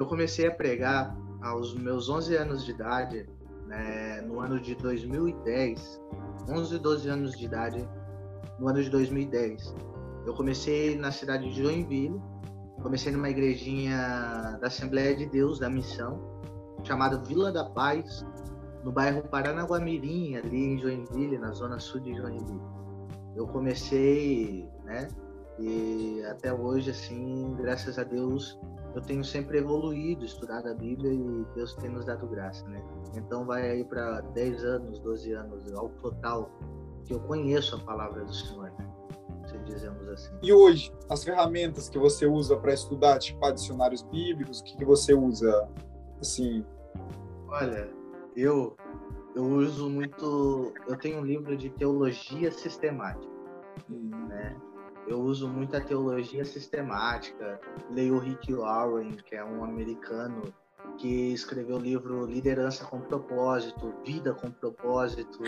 Eu 0.00 0.06
comecei 0.06 0.46
a 0.46 0.50
pregar 0.50 1.14
aos 1.42 1.74
meus 1.74 2.08
11 2.08 2.34
anos 2.34 2.64
de 2.64 2.70
idade, 2.70 3.26
né, 3.66 4.22
no 4.22 4.40
ano 4.40 4.58
de 4.58 4.74
2010, 4.74 6.00
11, 6.48 6.78
12 6.78 7.08
anos 7.10 7.38
de 7.38 7.44
idade, 7.44 7.86
no 8.58 8.68
ano 8.68 8.82
de 8.82 8.88
2010. 8.88 9.74
Eu 10.24 10.32
comecei 10.32 10.96
na 10.96 11.12
cidade 11.12 11.52
de 11.52 11.62
Joinville, 11.62 12.18
comecei 12.82 13.12
numa 13.12 13.28
igrejinha 13.28 14.56
da 14.60 14.68
Assembleia 14.68 15.14
de 15.14 15.26
Deus, 15.26 15.58
da 15.58 15.68
Missão, 15.68 16.37
chamada 16.88 17.18
Vila 17.18 17.52
da 17.52 17.66
Paz, 17.66 18.26
no 18.82 18.90
bairro 18.90 19.22
Paranaguamirim, 19.22 20.36
ali 20.36 20.72
em 20.72 20.78
Joinville, 20.78 21.36
na 21.36 21.52
zona 21.52 21.78
sul 21.78 22.00
de 22.00 22.14
Joinville. 22.14 22.62
Eu 23.36 23.46
comecei, 23.46 24.66
né, 24.84 25.06
e 25.58 26.22
até 26.30 26.52
hoje, 26.52 26.90
assim, 26.90 27.54
graças 27.56 27.98
a 27.98 28.04
Deus, 28.04 28.58
eu 28.94 29.02
tenho 29.02 29.22
sempre 29.22 29.58
evoluído, 29.58 30.24
estudado 30.24 30.68
a 30.68 30.74
Bíblia 30.74 31.12
e 31.12 31.44
Deus 31.54 31.74
tem 31.74 31.90
nos 31.90 32.06
dado 32.06 32.26
graça, 32.26 32.66
né? 32.68 32.82
Então 33.14 33.44
vai 33.44 33.70
aí 33.70 33.84
para 33.84 34.20
10 34.20 34.64
anos, 34.64 34.98
12 35.00 35.32
anos 35.32 35.72
ao 35.74 35.90
total 35.90 36.50
que 37.04 37.12
eu 37.12 37.20
conheço 37.20 37.76
a 37.76 37.80
palavra 37.80 38.24
do 38.24 38.32
Senhor, 38.32 38.72
né? 38.78 38.88
Se 39.46 39.58
dizemos 39.58 40.08
assim. 40.08 40.32
E 40.42 40.52
hoje, 40.52 40.92
as 41.08 41.22
ferramentas 41.22 41.88
que 41.88 41.98
você 41.98 42.26
usa 42.26 42.56
para 42.56 42.72
estudar, 42.72 43.18
tipo 43.18 43.50
dicionários 43.52 44.02
bíblicos, 44.02 44.60
o 44.60 44.64
que, 44.64 44.76
que 44.76 44.84
você 44.84 45.14
usa, 45.14 45.68
assim? 46.20 46.64
Olha, 47.48 47.90
eu 48.36 48.76
eu 49.34 49.44
uso 49.44 49.88
muito, 49.88 50.72
eu 50.86 50.96
tenho 50.96 51.20
um 51.20 51.24
livro 51.24 51.56
de 51.56 51.70
teologia 51.70 52.50
sistemática, 52.50 53.32
hum. 53.88 54.10
né? 54.28 54.56
eu 55.08 55.20
uso 55.20 55.48
muita 55.48 55.80
teologia 55.80 56.44
sistemática, 56.44 57.58
leio 57.90 58.16
o 58.16 58.18
Rick 58.18 58.52
Warren, 58.52 59.12
que 59.12 59.34
é 59.34 59.44
um 59.44 59.64
americano 59.64 60.42
que 60.98 61.32
escreveu 61.32 61.76
o 61.76 61.80
livro 61.80 62.26
Liderança 62.26 62.84
com 62.84 63.00
Propósito, 63.00 63.94
Vida 64.04 64.34
com 64.34 64.50
Propósito. 64.50 65.42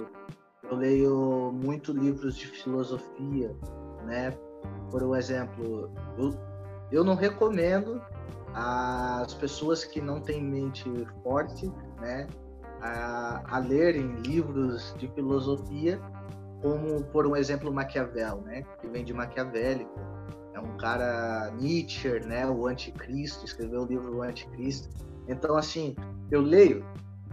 Eu 0.63 0.77
leio 0.77 1.53
muito 1.53 1.93
livros 1.93 2.37
de 2.37 2.47
filosofia, 2.47 3.55
né? 4.05 4.31
Por 4.91 5.17
exemplo, 5.17 5.93
eu, 6.17 6.31
eu 6.91 7.05
não 7.05 7.15
recomendo 7.15 8.01
às 8.55 9.35
pessoas 9.35 9.85
que 9.85 10.01
não 10.01 10.21
têm 10.21 10.43
mente 10.43 10.85
forte, 11.23 11.71
né, 12.01 12.27
a, 12.81 13.57
a 13.57 13.59
lerem 13.59 14.17
livros 14.23 14.95
de 14.99 15.09
filosofia 15.09 16.01
como 16.63 17.03
por 17.05 17.27
um 17.27 17.35
exemplo 17.37 17.73
Maquiavel, 17.73 18.43
né? 18.43 18.63
Que 18.81 18.89
vem 18.89 19.05
de 19.05 19.15
maquiavélico. 19.15 19.99
É 20.55 20.61
um 20.61 20.77
cara 20.77 21.51
Nietzsche, 21.59 22.21
né? 22.21 22.47
O 22.47 22.67
Anticristo, 22.67 23.45
escreveu 23.45 23.83
o 23.83 23.87
livro 23.87 24.19
O 24.19 24.23
Anticristo. 24.23 24.89
Então, 25.29 25.57
assim, 25.57 25.95
eu 26.31 26.41
leio, 26.41 26.85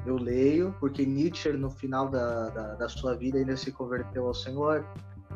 eu 0.05 0.15
leio, 0.15 0.73
porque 0.79 1.05
Nietzsche, 1.05 1.51
no 1.53 1.69
final 1.69 2.09
da, 2.09 2.49
da, 2.49 2.75
da 2.75 2.89
sua 2.89 3.15
vida, 3.15 3.37
ainda 3.37 3.57
se 3.57 3.71
converteu 3.71 4.27
ao 4.27 4.33
Senhor. 4.33 4.85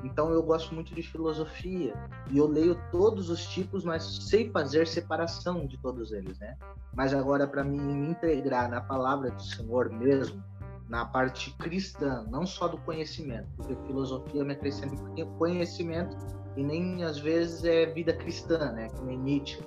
Então, 0.04 0.32
eu 0.32 0.42
gosto 0.42 0.74
muito 0.74 0.94
de 0.94 1.04
filosofia. 1.04 1.94
E 2.30 2.38
eu 2.38 2.48
leio 2.48 2.80
todos 2.92 3.30
os 3.30 3.46
tipos, 3.46 3.84
mas 3.84 4.04
sei 4.04 4.50
fazer 4.50 4.88
separação 4.88 5.66
de 5.66 5.78
todos 5.78 6.12
eles, 6.12 6.40
né? 6.40 6.58
Mas 6.94 7.14
agora, 7.14 7.48
para 7.48 7.64
mim 7.64 8.10
integrar 8.10 8.70
na 8.70 8.82
palavra 8.82 9.32
do 9.32 9.42
Senhor 9.42 9.90
mesmo, 9.90 10.44
na 10.90 11.06
parte 11.06 11.56
cristã, 11.58 12.26
não 12.30 12.46
só 12.46 12.68
do 12.68 12.78
conhecimento, 12.80 13.48
porque 13.56 13.76
filosofia 13.88 14.44
me 14.44 14.52
acrescenta 14.52 14.96
conhecimento 15.38 16.18
e 16.58 16.64
nem 16.64 17.04
às 17.04 17.18
vezes 17.18 17.64
é 17.64 17.86
vida 17.86 18.14
cristã, 18.14 18.72
né? 18.74 18.90
Nem 19.04 19.18
Nietzsche, 19.18 19.62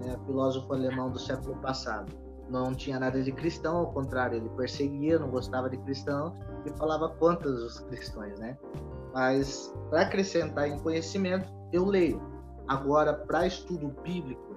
né? 0.00 0.18
filósofo 0.24 0.72
alemão 0.72 1.10
do 1.10 1.18
século 1.18 1.56
passado. 1.56 2.10
Não 2.48 2.74
tinha 2.74 2.98
nada 2.98 3.22
de 3.22 3.32
cristão, 3.32 3.76
ao 3.76 3.92
contrário, 3.92 4.36
ele 4.36 4.48
perseguia, 4.50 5.18
não 5.18 5.30
gostava 5.30 5.70
de 5.70 5.76
cristão 5.78 6.34
e 6.66 6.70
falava 6.70 7.08
contra 7.08 7.48
os 7.48 7.78
cristãos, 7.80 8.38
né? 8.38 8.56
Mas 9.12 9.72
para 9.90 10.02
acrescentar 10.02 10.68
em 10.68 10.78
conhecimento, 10.78 11.52
eu 11.72 11.84
leio. 11.84 12.20
Agora, 12.68 13.12
para 13.12 13.46
estudo 13.46 13.88
bíblico 14.02 14.52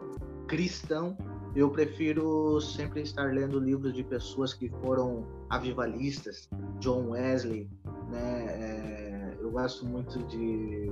cristão, 0.47 1.17
eu 1.55 1.69
prefiro 1.69 2.59
sempre 2.61 3.01
estar 3.01 3.33
lendo 3.33 3.59
livros 3.59 3.93
de 3.93 4.03
pessoas 4.03 4.53
que 4.53 4.69
foram 4.81 5.25
avivalistas, 5.49 6.49
John 6.79 7.11
Wesley, 7.11 7.69
né? 8.09 8.45
É, 8.47 9.37
eu 9.39 9.51
gosto 9.51 9.85
muito 9.85 10.21
de 10.23 10.91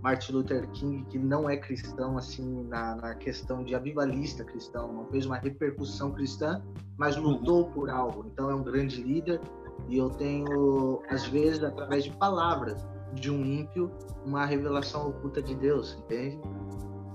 Martin 0.00 0.32
Luther 0.32 0.68
King, 0.70 1.04
que 1.06 1.18
não 1.18 1.48
é 1.48 1.56
cristão 1.56 2.16
assim 2.16 2.64
na, 2.64 2.94
na, 2.94 3.14
questão 3.14 3.64
de 3.64 3.74
avivalista 3.74 4.44
cristão, 4.44 4.92
não 4.92 5.06
fez 5.06 5.26
uma 5.26 5.36
repercussão 5.36 6.12
cristã, 6.12 6.62
mas 6.96 7.16
lutou 7.16 7.70
por 7.70 7.90
algo. 7.90 8.26
Então 8.32 8.50
é 8.50 8.54
um 8.54 8.62
grande 8.62 9.02
líder 9.02 9.40
e 9.88 9.96
eu 9.96 10.10
tenho 10.10 11.02
às 11.08 11.26
vezes 11.26 11.64
através 11.64 12.04
de 12.04 12.10
palavras 12.16 12.86
de 13.14 13.30
um 13.30 13.44
ímpio 13.44 13.90
uma 14.24 14.44
revelação 14.46 15.08
oculta 15.08 15.42
de 15.42 15.54
Deus, 15.54 15.96
entende? 15.98 16.40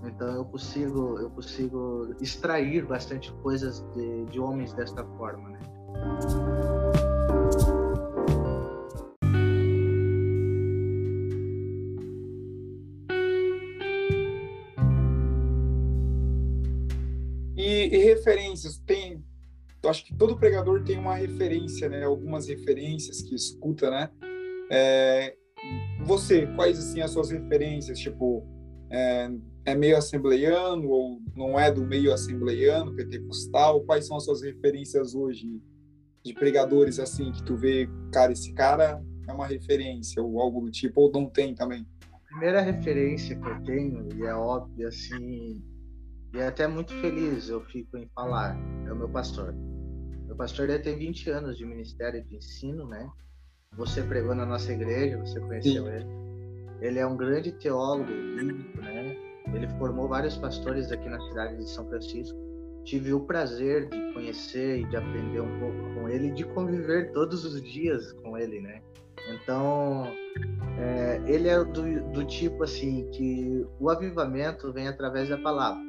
Então 0.04 0.28
eu 0.30 0.46
consigo, 0.46 1.20
eu 1.20 1.30
consigo 1.30 2.16
extrair 2.22 2.86
bastante 2.86 3.32
coisas 3.42 3.82
de, 3.94 4.26
de 4.26 4.40
homens 4.40 4.74
desta 4.74 5.04
forma, 5.04 5.50
né? 5.50 5.60
E, 17.92 17.98
referências, 17.98 18.78
tem, 18.78 19.24
eu 19.84 19.90
acho 19.90 20.06
que 20.06 20.14
todo 20.14 20.38
pregador 20.38 20.84
tem 20.84 20.98
uma 20.98 21.16
referência, 21.16 21.90
né? 21.90 22.04
Algumas 22.04 22.48
referências 22.48 23.22
que 23.22 23.36
escuta, 23.36 23.90
né? 23.90 24.10
É, 24.72 25.36
você, 26.06 26.48
quais 26.56 26.80
assim 26.80 27.02
as 27.02 27.12
suas 27.12 27.30
referências, 27.30 28.00
tipo 28.00 28.46
é, 28.92 29.30
é 29.66 29.76
meio 29.76 29.98
assembleiano 29.98 30.90
ou 30.90 31.22
não 31.36 31.60
é 31.60 31.72
do 31.72 31.86
meio 31.86 32.14
assembleiano, 32.14 32.96
pentecostal? 32.96 33.82
Quais 33.82 34.08
são 34.08 34.18
as 34.18 34.26
suas 34.26 34.42
referências 34.42 35.14
hoje 35.14 35.62
de 36.24 36.34
pregadores 36.34 37.00
assim 37.00 37.32
que 37.32 37.44
tu 37.44 37.56
vê, 37.56 37.88
cara, 38.12 38.32
esse 38.32 38.54
cara 38.54 39.02
é 39.28 39.34
uma 39.34 39.48
referência 39.48 40.22
ou 40.22 40.42
algo 40.42 40.62
do 40.62 40.72
tipo, 40.72 41.02
ou 41.02 41.12
não 41.12 41.30
tem 41.30 41.54
também? 41.54 41.86
A 42.14 42.18
primeira 42.28 42.62
referência 42.62 43.36
que 43.40 43.48
eu 43.48 43.64
tenho, 43.64 44.08
e 44.16 44.24
é 44.24 44.34
óbvio 44.34 44.88
assim, 44.88 45.64
e 46.34 46.38
é 46.38 46.48
até 46.48 46.68
muito 46.68 46.94
feliz 46.96 47.50
eu 47.50 47.62
fico 47.66 47.98
em 47.98 48.08
falar, 48.14 48.58
é 48.86 48.92
o 48.92 48.96
meu 48.96 49.10
pastor. 49.10 49.54
Meu 50.26 50.36
pastor 50.36 50.68
deve 50.68 50.84
ter 50.84 50.96
20 50.96 51.30
anos 51.30 51.58
de 51.58 51.66
ministério 51.66 52.24
de 52.24 52.36
ensino, 52.36 52.88
né? 52.88 53.10
Você 53.78 54.04
pregou 54.04 54.36
na 54.36 54.46
nossa 54.46 54.74
igreja, 54.74 55.18
você 55.18 55.40
conheceu 55.40 55.86
Sim. 55.86 55.92
ele. 55.92 56.06
Ele 56.82 57.00
é 57.00 57.06
um 57.06 57.16
grande 57.16 57.52
teólogo 57.52 58.06
bíblico, 58.06 58.82
né? 58.82 59.16
Ele 59.54 59.68
formou 59.78 60.08
vários 60.08 60.38
pastores 60.38 60.92
aqui 60.92 61.08
na 61.10 61.20
cidade 61.30 61.58
de 61.58 61.70
São 61.70 61.88
Francisco. 61.88 62.38
Tive 62.84 63.14
o 63.14 63.22
prazer 63.22 63.90
de 63.90 64.14
conhecer 64.14 64.80
e 64.80 64.86
de 64.86 64.96
aprender 64.96 65.42
um 65.42 65.60
pouco 65.60 65.94
com 65.94 66.10
ele 66.10 66.32
de 66.32 66.44
conviver 66.46 67.12
todos 67.12 67.46
os 67.46 67.62
dias 67.62 68.12
com 68.14 68.38
ele, 68.38 68.62
né? 68.62 68.82
Então, 69.34 70.08
é, 70.78 71.22
ele 71.28 71.48
é 71.48 71.64
do, 71.64 72.02
do 72.12 72.26
tipo 72.26 72.64
assim 72.64 73.10
que 73.12 73.66
o 73.80 73.90
avivamento 73.90 74.72
vem 74.72 74.88
através 74.88 75.30
da 75.30 75.38
palavra. 75.38 75.82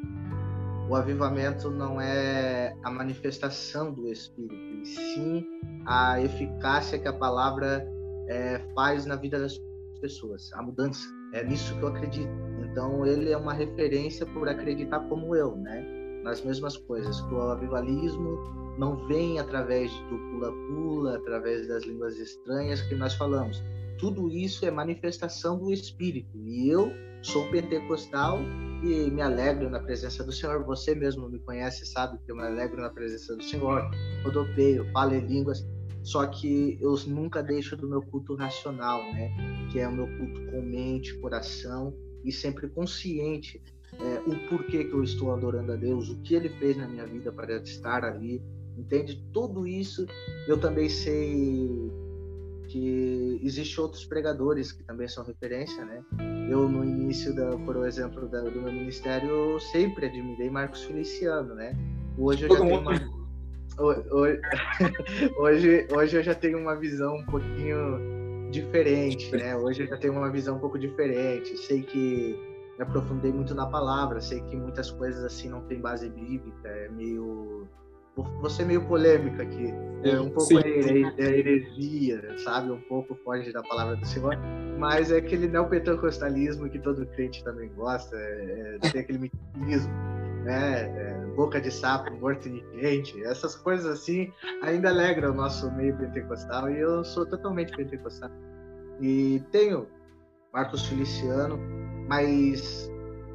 O 0.90 0.97
avivamento 0.97 1.70
não 1.70 2.00
é 2.00 2.76
a 2.82 2.90
manifestação 2.90 3.92
do 3.92 4.09
Espírito, 4.09 4.56
e 4.56 4.85
sim 4.85 5.47
a 5.87 6.20
eficácia 6.20 6.99
que 6.99 7.06
a 7.06 7.12
palavra 7.12 7.88
é, 8.26 8.59
faz 8.75 9.06
na 9.06 9.14
vida 9.14 9.38
das 9.38 9.56
pessoas, 10.00 10.52
a 10.52 10.61
mudança. 10.61 11.06
É 11.32 11.44
nisso 11.44 11.76
que 11.76 11.82
eu 11.82 11.88
acredito. 11.90 12.32
Então 12.68 13.06
ele 13.06 13.30
é 13.30 13.37
uma 13.37 13.52
referência 13.52 14.26
por 14.26 14.49
acreditar 14.49 14.99
como 15.09 15.37
eu, 15.37 15.54
né? 15.54 15.87
nas 16.25 16.42
mesmas 16.42 16.76
coisas, 16.76 17.20
que 17.20 17.35
o 17.35 17.40
avivalismo 17.40 18.37
não 18.76 19.06
vem 19.06 19.38
através 19.38 19.92
do 20.11 20.18
pula-pula, 20.18 21.18
através 21.18 21.68
das 21.68 21.85
línguas 21.85 22.18
estranhas 22.18 22.82
que 22.82 22.97
nós 22.97 23.14
falamos. 23.14 23.62
Tudo 24.00 24.30
isso 24.30 24.64
é 24.64 24.71
manifestação 24.71 25.59
do 25.59 25.73
Espírito. 25.73 26.38
E 26.38 26.69
eu 26.69 26.90
sou 27.23 27.49
pentecostal 27.50 28.40
e 28.83 29.11
me 29.11 29.21
alegro 29.21 29.69
na 29.69 29.78
presença 29.78 30.25
do 30.25 30.33
Senhor. 30.33 30.64
Você 30.64 30.95
mesmo 30.95 31.28
me 31.28 31.38
conhece, 31.38 31.85
sabe 31.85 32.19
que 32.25 32.33
eu 32.33 32.37
me 32.37 32.42
alegro 32.42 32.80
na 32.80 32.88
presença 32.88 33.37
do 33.37 33.42
Senhor. 33.42 33.90
Rodopeio, 34.25 34.90
falo 34.92 35.14
em 35.14 35.26
línguas. 35.26 35.66
Só 36.02 36.26
que 36.26 36.78
eu 36.80 36.97
nunca 37.07 37.42
deixo 37.42 37.76
do 37.76 37.87
meu 37.87 38.00
culto 38.00 38.35
racional, 38.35 39.02
né? 39.12 39.30
Que 39.71 39.80
é 39.80 39.87
o 39.87 39.92
meu 39.92 40.07
culto 40.16 40.50
com 40.50 40.62
mente, 40.62 41.14
coração 41.19 41.95
e 42.25 42.33
sempre 42.33 42.69
consciente 42.69 43.62
é, 43.99 44.30
o 44.30 44.49
porquê 44.49 44.85
que 44.85 44.92
eu 44.92 45.02
estou 45.02 45.33
adorando 45.33 45.73
a 45.73 45.76
Deus, 45.76 46.09
o 46.09 46.16
que 46.23 46.35
Ele 46.35 46.49
fez 46.49 46.76
na 46.76 46.87
minha 46.87 47.07
vida 47.07 47.33
para 47.33 47.57
estar 47.57 48.04
ali, 48.04 48.42
entende? 48.76 49.23
Tudo 49.33 49.66
isso 49.66 50.07
eu 50.47 50.59
também 50.59 50.88
sei 50.88 51.90
que 52.71 53.41
existe 53.43 53.81
outros 53.81 54.05
pregadores 54.05 54.71
que 54.71 54.83
também 54.85 55.09
são 55.09 55.25
referência, 55.25 55.85
né? 55.85 56.03
Eu 56.49 56.69
no 56.69 56.85
início 56.85 57.35
da, 57.35 57.57
por 57.59 57.85
exemplo, 57.85 58.29
da, 58.29 58.41
do 58.43 58.62
meu 58.62 58.73
ministério, 58.73 59.29
eu 59.29 59.61
sempre 59.61 60.07
admirei 60.07 60.49
Marcos 60.49 60.85
Feliciano, 60.85 61.55
né? 61.55 61.77
Hoje 62.17 62.45
eu 62.45 62.49
já 62.49 62.61
tenho 62.61 62.81
uma 62.81 62.93
hoje, 65.39 65.87
hoje, 65.91 66.17
eu 66.17 66.23
já 66.23 66.35
tenho 66.35 66.59
uma 66.59 66.77
visão 66.77 67.17
um 67.17 67.27
pouquinho 67.27 68.50
diferente, 68.50 69.35
né? 69.35 69.57
Hoje 69.57 69.83
eu 69.83 69.87
já 69.87 69.97
tenho 69.97 70.12
uma 70.12 70.31
visão 70.31 70.57
um 70.57 70.61
pouco 70.61 70.79
diferente. 70.79 71.57
Sei 71.57 71.83
que 71.83 72.39
me 72.79 72.83
aprofundei 72.83 73.33
muito 73.33 73.55
na 73.55 73.67
palavra, 73.67 74.21
sei 74.21 74.41
que 74.43 74.57
muitas 74.57 74.91
coisas 74.91 75.25
assim 75.25 75.49
não 75.49 75.62
tem 75.62 75.81
base 75.81 76.09
bíblica, 76.09 76.69
é 76.69 76.89
meio 76.89 77.69
ser 78.49 78.67
meio 78.67 78.85
polêmica 78.87 79.43
aqui, 79.43 79.73
é 80.02 80.19
um 80.19 80.31
pouco 80.31 80.59
é, 80.59 80.62
é 81.19 81.38
heresia, 81.38 82.38
sabe? 82.38 82.71
Um 82.71 82.81
pouco 82.83 83.14
foge 83.17 83.52
da 83.52 83.62
palavra 83.62 83.97
do 83.97 84.07
Senhor, 84.07 84.37
mas 84.79 85.11
é 85.11 85.19
aquele 85.19 85.47
neopentecostalismo 85.47 86.69
que 86.71 86.79
todo 86.79 87.07
crente 87.07 87.45
também 87.45 87.71
gosta, 87.75 88.17
é, 88.17 88.79
é, 88.83 88.88
tem 88.90 89.00
aquele 89.02 89.19
miticismo, 89.19 89.93
né? 90.45 90.83
É, 90.83 91.26
boca 91.37 91.61
de 91.61 91.71
sapo, 91.71 92.11
morto 92.17 92.49
de 92.49 92.64
gente, 92.81 93.23
essas 93.25 93.55
coisas 93.57 93.87
assim 93.87 94.33
ainda 94.62 94.88
alegram 94.88 95.33
o 95.33 95.35
nosso 95.35 95.71
meio 95.73 95.97
pentecostal. 95.97 96.71
E 96.71 96.81
eu 96.81 97.05
sou 97.05 97.26
totalmente 97.26 97.76
pentecostal. 97.76 98.31
E 99.00 99.43
tenho 99.50 99.87
Marcos 100.52 100.87
Feliciano, 100.87 101.59
mas 102.09 102.90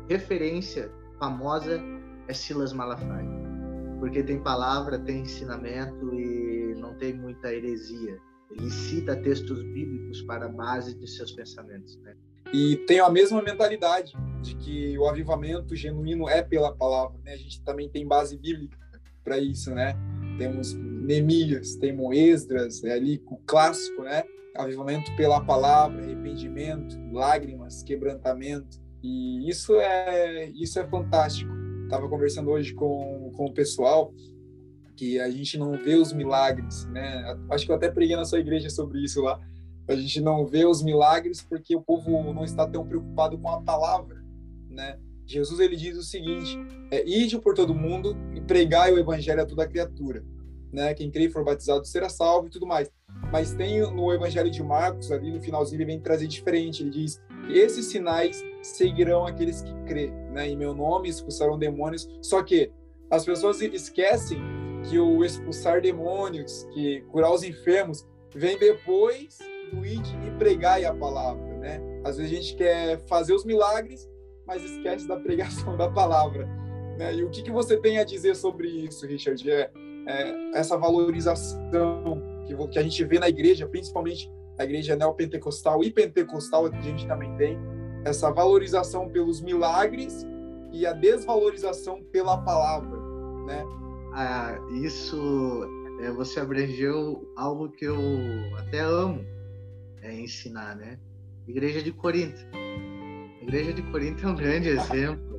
referência 0.09 0.91
famosa 1.19 1.79
é 2.27 2.33
Silas 2.33 2.73
Malafaia, 2.73 3.29
porque 4.05 4.21
tem 4.21 4.39
palavra, 4.39 4.99
tem 4.99 5.21
ensinamento 5.21 6.13
e 6.13 6.75
não 6.75 6.93
tem 6.93 7.11
muita 7.11 7.51
heresia. 7.51 8.19
Ele 8.51 8.69
cita 8.69 9.15
textos 9.15 9.63
bíblicos 9.63 10.21
para 10.21 10.45
a 10.45 10.49
base 10.49 10.93
de 10.93 11.07
seus 11.07 11.31
pensamentos, 11.31 11.97
né? 12.03 12.15
E 12.53 12.77
tem 12.85 12.99
a 12.99 13.09
mesma 13.09 13.41
mentalidade 13.41 14.13
de 14.43 14.55
que 14.57 14.95
o 14.99 15.07
avivamento 15.07 15.75
genuíno 15.75 16.29
é 16.29 16.43
pela 16.43 16.71
palavra, 16.71 17.17
né? 17.25 17.33
A 17.33 17.37
gente 17.37 17.63
também 17.63 17.89
tem 17.89 18.07
base 18.07 18.37
bíblica 18.37 18.77
para 19.23 19.39
isso, 19.39 19.73
né? 19.73 19.95
Temos 20.37 20.71
Neemias, 20.73 21.75
temos 21.77 22.15
Esdras, 22.15 22.83
é 22.83 22.93
ali 22.93 23.19
o 23.25 23.37
clássico, 23.37 24.03
né? 24.03 24.23
Avivamento 24.55 25.15
pela 25.15 25.43
palavra, 25.43 26.03
arrependimento, 26.03 26.95
lágrimas, 27.11 27.81
quebrantamento. 27.81 28.79
E 29.01 29.49
isso 29.49 29.73
é 29.77 30.45
isso 30.49 30.79
é 30.79 30.87
fantástico. 30.87 31.64
Tava 31.89 32.09
conversando 32.09 32.49
hoje 32.49 32.73
com, 32.73 33.31
com 33.35 33.45
o 33.45 33.53
pessoal 33.53 34.13
que 34.95 35.19
a 35.19 35.29
gente 35.29 35.57
não 35.57 35.73
vê 35.73 35.95
os 35.95 36.13
milagres, 36.13 36.85
né? 36.85 37.37
Acho 37.49 37.65
que 37.65 37.71
eu 37.71 37.75
até 37.75 37.91
preguei 37.91 38.15
na 38.15 38.25
sua 38.25 38.39
igreja 38.39 38.69
sobre 38.69 39.03
isso 39.03 39.21
lá. 39.21 39.39
A 39.87 39.95
gente 39.95 40.19
não 40.21 40.45
vê 40.45 40.65
os 40.65 40.81
milagres 40.81 41.41
porque 41.41 41.75
o 41.75 41.81
povo 41.81 42.33
não 42.33 42.43
está 42.43 42.67
tão 42.67 42.87
preocupado 42.87 43.37
com 43.37 43.49
a 43.49 43.61
palavra, 43.61 44.23
né? 44.69 44.97
Jesus 45.27 45.59
ele 45.59 45.75
diz 45.75 45.97
o 45.97 46.03
seguinte: 46.03 46.57
é, 46.91 47.07
ide 47.07 47.39
por 47.39 47.53
todo 47.53 47.73
mundo 47.73 48.15
e 48.33 48.41
pregai 48.41 48.91
o 48.93 48.97
evangelho 48.97 49.41
a 49.41 49.45
toda 49.45 49.67
criatura, 49.67 50.23
né? 50.71 50.93
Quem 50.93 51.11
crê 51.11 51.25
e 51.25 51.29
for 51.29 51.43
batizado 51.43 51.85
será 51.85 52.09
salvo 52.09 52.47
e 52.47 52.49
tudo 52.49 52.65
mais. 52.65 52.89
Mas 53.31 53.53
tem 53.53 53.81
no 53.91 54.13
evangelho 54.13 54.49
de 54.49 54.63
Marcos 54.63 55.11
ali 55.11 55.31
no 55.31 55.41
finalzinho 55.41 55.77
ele 55.77 55.85
vem 55.85 55.99
trazer 55.99 56.27
diferente. 56.27 56.81
Ele 56.83 56.91
diz: 56.91 57.21
esses 57.49 57.87
sinais 57.87 58.43
seguirão 58.61 59.25
aqueles 59.25 59.61
que 59.61 59.73
crê, 59.85 60.09
né? 60.31 60.49
Em 60.49 60.57
meu 60.57 60.73
nome 60.73 61.09
expulsarão 61.09 61.57
demônios. 61.57 62.09
Só 62.21 62.41
que 62.41 62.71
as 63.09 63.25
pessoas 63.25 63.61
esquecem 63.61 64.41
que 64.89 64.99
o 64.99 65.23
expulsar 65.23 65.81
demônios, 65.81 66.67
que 66.73 67.01
curar 67.11 67.31
os 67.31 67.43
enfermos, 67.43 68.05
vem 68.33 68.57
depois 68.57 69.37
do 69.71 69.85
id 69.85 70.05
e 70.27 70.31
pregar 70.37 70.83
a 70.83 70.93
palavra, 70.93 71.57
né? 71.57 71.81
Às 72.03 72.17
vezes 72.17 72.31
a 72.31 72.35
gente 72.35 72.55
quer 72.55 72.99
fazer 73.07 73.33
os 73.33 73.45
milagres 73.45 74.07
mas 74.45 74.63
esquece 74.63 75.07
da 75.07 75.17
pregação 75.17 75.75
da 75.75 75.89
palavra. 75.89 76.45
Né? 76.97 77.15
E 77.15 77.23
o 77.23 77.29
que, 77.29 77.41
que 77.41 77.51
você 77.51 77.77
tem 77.77 77.97
a 77.97 78.03
dizer 78.03 78.35
sobre 78.35 78.67
isso, 78.67 79.05
Richard? 79.05 79.49
É, 79.49 79.71
é 80.07 80.51
essa 80.53 80.77
valorização 80.77 82.21
que, 82.45 82.55
que 82.67 82.79
a 82.79 82.83
gente 82.83 83.03
vê 83.03 83.19
na 83.19 83.27
igreja, 83.27 83.67
principalmente 83.67 84.31
na 84.57 84.63
igreja 84.63 84.95
neopentecostal 84.95 85.83
e 85.83 85.91
pentecostal, 85.91 86.67
a 86.67 86.81
gente 86.81 87.07
também 87.07 87.35
tem, 87.35 87.57
essa 88.05 88.31
valorização 88.31 89.09
pelos 89.09 89.41
milagres 89.41 90.25
e 90.71 90.85
a 90.85 90.93
desvalorização 90.93 92.03
pela 92.11 92.37
palavra, 92.37 92.97
né? 93.45 93.63
Ah, 94.13 94.57
isso 94.81 95.67
é, 96.01 96.11
você 96.11 96.39
abrangeu 96.39 97.31
algo 97.35 97.69
que 97.69 97.85
eu 97.85 97.97
até 98.57 98.79
amo 98.79 99.25
é, 100.01 100.13
ensinar, 100.13 100.75
né? 100.75 100.99
Igreja 101.47 101.81
de 101.81 101.91
Corinto. 101.91 102.39
A 102.53 103.43
igreja 103.43 103.73
de 103.73 103.81
Corinto 103.83 104.25
é 104.25 104.29
um 104.29 104.35
grande 104.35 104.69
exemplo. 104.69 105.34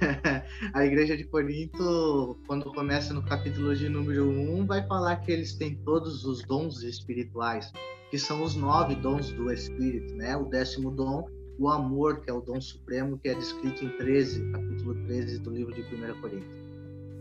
a 0.72 0.84
igreja 0.84 1.16
de 1.16 1.24
Corinto, 1.24 2.38
quando 2.46 2.72
começa 2.72 3.12
no 3.12 3.22
capítulo 3.22 3.74
de 3.74 3.88
número 3.88 4.28
1, 4.28 4.66
vai 4.66 4.86
falar 4.86 5.16
que 5.16 5.32
eles 5.32 5.54
têm 5.54 5.74
todos 5.84 6.24
os 6.24 6.42
dons 6.42 6.82
espirituais, 6.82 7.72
que 8.10 8.18
são 8.18 8.42
os 8.42 8.54
nove 8.54 8.94
dons 8.96 9.32
do 9.32 9.52
Espírito, 9.52 10.14
né? 10.14 10.36
O 10.36 10.44
décimo 10.44 10.90
dom, 10.90 11.28
o 11.58 11.68
amor, 11.68 12.20
que 12.20 12.30
é 12.30 12.32
o 12.32 12.40
dom 12.40 12.60
supremo, 12.60 13.18
que 13.18 13.28
é 13.28 13.34
descrito 13.34 13.84
em 13.84 13.88
13, 13.90 14.50
capítulo 14.52 14.94
13 15.06 15.38
do 15.40 15.50
livro 15.50 15.72
de 15.74 15.82
1 15.82 16.20
Coríntios. 16.20 16.64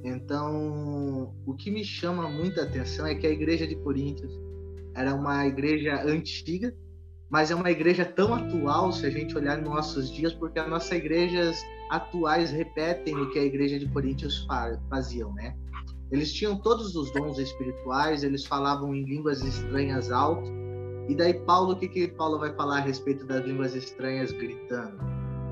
Então, 0.03 1.33
o 1.45 1.53
que 1.53 1.71
me 1.71 1.83
chama 1.83 2.29
muita 2.29 2.63
atenção 2.63 3.05
é 3.07 3.15
que 3.15 3.25
a 3.25 3.29
igreja 3.31 3.65
de 3.65 3.75
Coríntios 3.75 4.33
era 4.95 5.15
uma 5.15 5.47
igreja 5.47 6.03
antiga, 6.03 6.75
mas 7.33 7.49
é 7.49 7.55
uma 7.55 7.71
igreja 7.71 8.05
tão 8.05 8.31
atual 8.31 8.91
se 8.91 9.07
a 9.07 9.09
gente 9.09 9.35
olhar 9.35 9.57
nos 9.57 9.67
nossos 9.67 10.11
dias, 10.11 10.35
porque 10.35 10.59
as 10.59 10.69
nossas 10.69 10.91
igrejas 10.91 11.65
atuais 11.89 12.51
repetem 12.51 13.15
o 13.15 13.27
que 13.31 13.39
a 13.39 13.43
igreja 13.43 13.79
de 13.79 13.89
Coríntios 13.89 14.45
faziam, 14.87 15.33
né? 15.33 15.57
Eles 16.11 16.31
tinham 16.31 16.55
todos 16.55 16.95
os 16.95 17.11
dons 17.11 17.39
espirituais, 17.39 18.23
eles 18.23 18.45
falavam 18.45 18.93
em 18.93 19.03
línguas 19.03 19.41
estranhas 19.41 20.11
alto. 20.11 20.47
E 21.09 21.15
daí 21.15 21.33
Paulo, 21.33 21.73
o 21.73 21.75
que 21.75 21.87
que 21.87 22.07
Paulo 22.07 22.37
vai 22.37 22.53
falar 22.53 22.77
a 22.77 22.81
respeito 22.81 23.25
das 23.25 23.43
línguas 23.43 23.73
estranhas 23.73 24.31
gritando? 24.31 24.95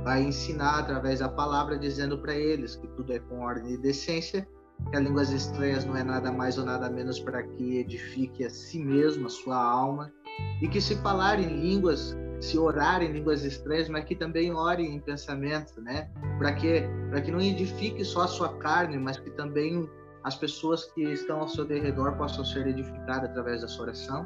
Vai 0.03 0.21
ensinar 0.21 0.81
através 0.81 1.17
da 1.17 1.29
palavra 1.29 1.79
dizendo 1.79 2.15
para 2.19 2.35
eles 2.35 2.75
que 2.75 2.87
tudo 2.89 3.11
é 3.11 3.17
com 3.17 3.39
ordem 3.39 3.73
e 3.73 3.77
decência, 3.79 4.47
que 4.91 4.95
as 4.95 5.03
línguas 5.03 5.31
estranhas 5.31 5.83
não 5.83 5.97
é 5.97 6.03
nada 6.03 6.31
mais 6.31 6.59
ou 6.59 6.63
nada 6.63 6.91
menos 6.91 7.19
para 7.19 7.41
que 7.41 7.79
edifique 7.79 8.45
a 8.45 8.51
si 8.51 8.77
mesmo, 8.77 9.25
a 9.25 9.29
sua 9.31 9.57
alma, 9.57 10.13
e 10.61 10.67
que 10.67 10.79
se 10.79 10.95
falar 10.97 11.39
em 11.39 11.47
línguas, 11.47 12.15
se 12.39 12.57
orar 12.57 13.01
em 13.01 13.11
línguas 13.11 13.43
estranhas, 13.43 13.89
mas 13.89 14.05
que 14.05 14.15
também 14.15 14.53
orem 14.53 14.95
em 14.95 14.99
pensamento, 14.99 15.81
né? 15.81 16.09
Para 16.37 16.53
que 16.53 16.83
para 17.09 17.21
que 17.21 17.31
não 17.31 17.41
edifique 17.41 18.03
só 18.05 18.21
a 18.21 18.27
sua 18.27 18.57
carne, 18.57 18.97
mas 18.97 19.17
que 19.17 19.29
também 19.31 19.89
as 20.23 20.35
pessoas 20.35 20.85
que 20.93 21.01
estão 21.01 21.41
ao 21.41 21.47
seu 21.47 21.65
redor 21.65 22.15
possam 22.15 22.45
ser 22.45 22.67
edificadas 22.67 23.29
através 23.29 23.61
da 23.61 23.67
sua 23.67 23.85
oração. 23.85 24.25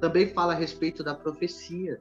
Também 0.00 0.28
fala 0.34 0.52
a 0.52 0.56
respeito 0.56 1.04
da 1.04 1.14
profecia, 1.14 2.00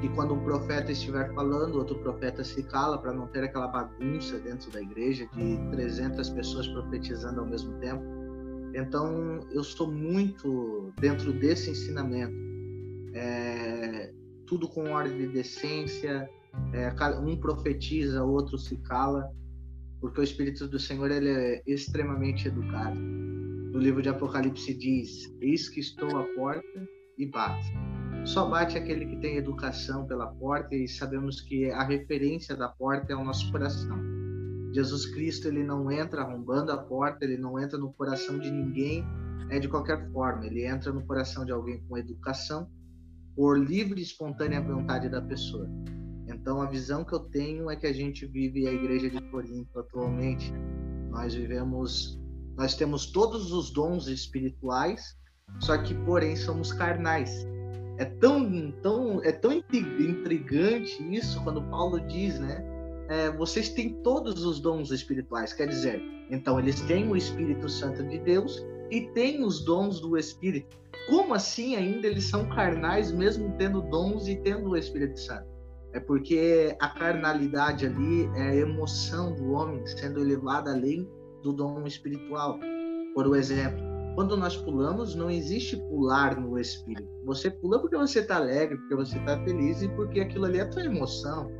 que 0.00 0.08
quando 0.08 0.34
um 0.34 0.42
profeta 0.42 0.90
estiver 0.90 1.32
falando, 1.34 1.76
outro 1.76 1.98
profeta 1.98 2.42
se 2.42 2.62
cala 2.62 2.96
para 2.98 3.12
não 3.12 3.26
ter 3.26 3.44
aquela 3.44 3.68
bagunça 3.68 4.38
dentro 4.38 4.70
da 4.70 4.80
igreja 4.80 5.26
de 5.34 5.58
300 5.70 6.30
pessoas 6.30 6.66
profetizando 6.68 7.40
ao 7.40 7.46
mesmo 7.46 7.78
tempo. 7.80 8.02
Então, 8.74 9.40
eu 9.52 9.62
sou 9.62 9.92
muito 9.92 10.90
dentro 10.98 11.32
desse 11.34 11.70
ensinamento 11.70 12.53
é, 13.14 14.12
tudo 14.46 14.68
com 14.68 14.90
ordem 14.90 15.16
de 15.16 15.28
decência, 15.28 16.28
é, 16.72 16.92
um 17.20 17.36
profetiza, 17.36 18.22
o 18.22 18.32
outro 18.32 18.58
se 18.58 18.76
cala, 18.78 19.30
porque 20.00 20.20
o 20.20 20.24
Espírito 20.24 20.68
do 20.68 20.78
Senhor 20.78 21.10
ele 21.10 21.30
é 21.30 21.62
extremamente 21.66 22.48
educado. 22.48 22.98
No 23.00 23.78
livro 23.78 24.02
de 24.02 24.08
Apocalipse 24.08 24.74
diz: 24.74 25.34
Eis 25.40 25.68
que 25.68 25.80
estou 25.80 26.16
à 26.16 26.24
porta 26.34 26.88
e 27.18 27.26
bato. 27.26 27.66
Só 28.24 28.48
bate 28.48 28.78
aquele 28.78 29.06
que 29.06 29.16
tem 29.16 29.36
educação 29.36 30.06
pela 30.06 30.26
porta 30.26 30.74
e 30.74 30.88
sabemos 30.88 31.40
que 31.40 31.70
a 31.70 31.82
referência 31.82 32.56
da 32.56 32.68
porta 32.68 33.12
é 33.12 33.16
o 33.16 33.24
nosso 33.24 33.50
coração. 33.50 33.98
Jesus 34.72 35.06
Cristo 35.06 35.46
ele 35.46 35.62
não 35.62 35.90
entra 35.90 36.22
arrombando 36.22 36.72
a 36.72 36.78
porta, 36.78 37.24
ele 37.24 37.36
não 37.36 37.58
entra 37.60 37.78
no 37.78 37.92
coração 37.92 38.38
de 38.38 38.50
ninguém 38.50 39.04
é 39.50 39.58
de 39.58 39.68
qualquer 39.68 40.10
forma. 40.10 40.46
Ele 40.46 40.64
entra 40.66 40.92
no 40.92 41.04
coração 41.06 41.44
de 41.44 41.52
alguém 41.52 41.80
com 41.86 41.98
educação, 41.98 42.68
por 43.34 43.58
livre 43.58 44.00
e 44.00 44.02
espontânea 44.02 44.60
vontade 44.60 45.08
da 45.08 45.20
pessoa. 45.20 45.68
Então 46.28 46.60
a 46.60 46.66
visão 46.66 47.04
que 47.04 47.12
eu 47.12 47.20
tenho 47.20 47.70
é 47.70 47.76
que 47.76 47.86
a 47.86 47.92
gente 47.92 48.26
vive 48.26 48.66
a 48.66 48.72
igreja 48.72 49.10
de 49.10 49.20
Corinto 49.30 49.78
atualmente. 49.78 50.52
Nós 51.10 51.34
vivemos, 51.34 52.20
nós 52.56 52.74
temos 52.74 53.06
todos 53.06 53.52
os 53.52 53.70
dons 53.70 54.08
espirituais, 54.08 55.16
só 55.60 55.76
que 55.78 55.94
porém 56.04 56.36
somos 56.36 56.72
carnais. 56.72 57.46
É 57.96 58.04
tão, 58.04 58.72
tão, 58.82 59.22
é 59.22 59.30
tão 59.30 59.52
intrigante 59.52 61.02
isso 61.14 61.42
quando 61.44 61.62
Paulo 61.70 62.00
diz, 62.00 62.38
né? 62.40 62.64
É, 63.08 63.30
vocês 63.30 63.68
têm 63.68 64.02
todos 64.02 64.44
os 64.44 64.58
dons 64.58 64.90
espirituais, 64.90 65.52
quer 65.52 65.68
dizer, 65.68 66.02
então 66.30 66.58
eles 66.58 66.80
têm 66.82 67.08
o 67.08 67.16
Espírito 67.16 67.68
Santo 67.68 68.02
de 68.02 68.18
Deus 68.18 68.64
e 68.90 69.02
têm 69.12 69.44
os 69.44 69.64
dons 69.64 70.00
do 70.00 70.16
Espírito. 70.16 70.76
Como 71.08 71.34
assim 71.34 71.76
ainda 71.76 72.06
eles 72.06 72.24
são 72.24 72.48
carnais, 72.48 73.12
mesmo 73.12 73.54
tendo 73.58 73.82
dons 73.82 74.26
e 74.26 74.36
tendo 74.36 74.70
o 74.70 74.76
Espírito 74.76 75.18
Santo? 75.20 75.46
É 75.92 76.00
porque 76.00 76.76
a 76.80 76.88
carnalidade 76.88 77.86
ali 77.86 78.24
é 78.34 78.48
a 78.48 78.56
emoção 78.56 79.32
do 79.34 79.52
homem 79.52 79.86
sendo 79.86 80.20
elevada 80.20 80.72
além 80.72 81.08
do 81.42 81.52
dom 81.52 81.86
espiritual. 81.86 82.58
Por 83.14 83.36
exemplo, 83.36 83.78
quando 84.14 84.36
nós 84.36 84.56
pulamos, 84.56 85.14
não 85.14 85.30
existe 85.30 85.76
pular 85.76 86.40
no 86.40 86.58
espírito. 86.58 87.08
Você 87.24 87.50
pula 87.50 87.80
porque 87.80 87.96
você 87.96 88.20
está 88.20 88.36
alegre, 88.36 88.76
porque 88.78 88.96
você 88.96 89.18
está 89.18 89.38
feliz 89.44 89.82
e 89.82 89.88
porque 89.88 90.20
aquilo 90.20 90.46
ali 90.46 90.58
é 90.58 90.62
a 90.62 90.70
tua 90.70 90.84
emoção. 90.84 91.50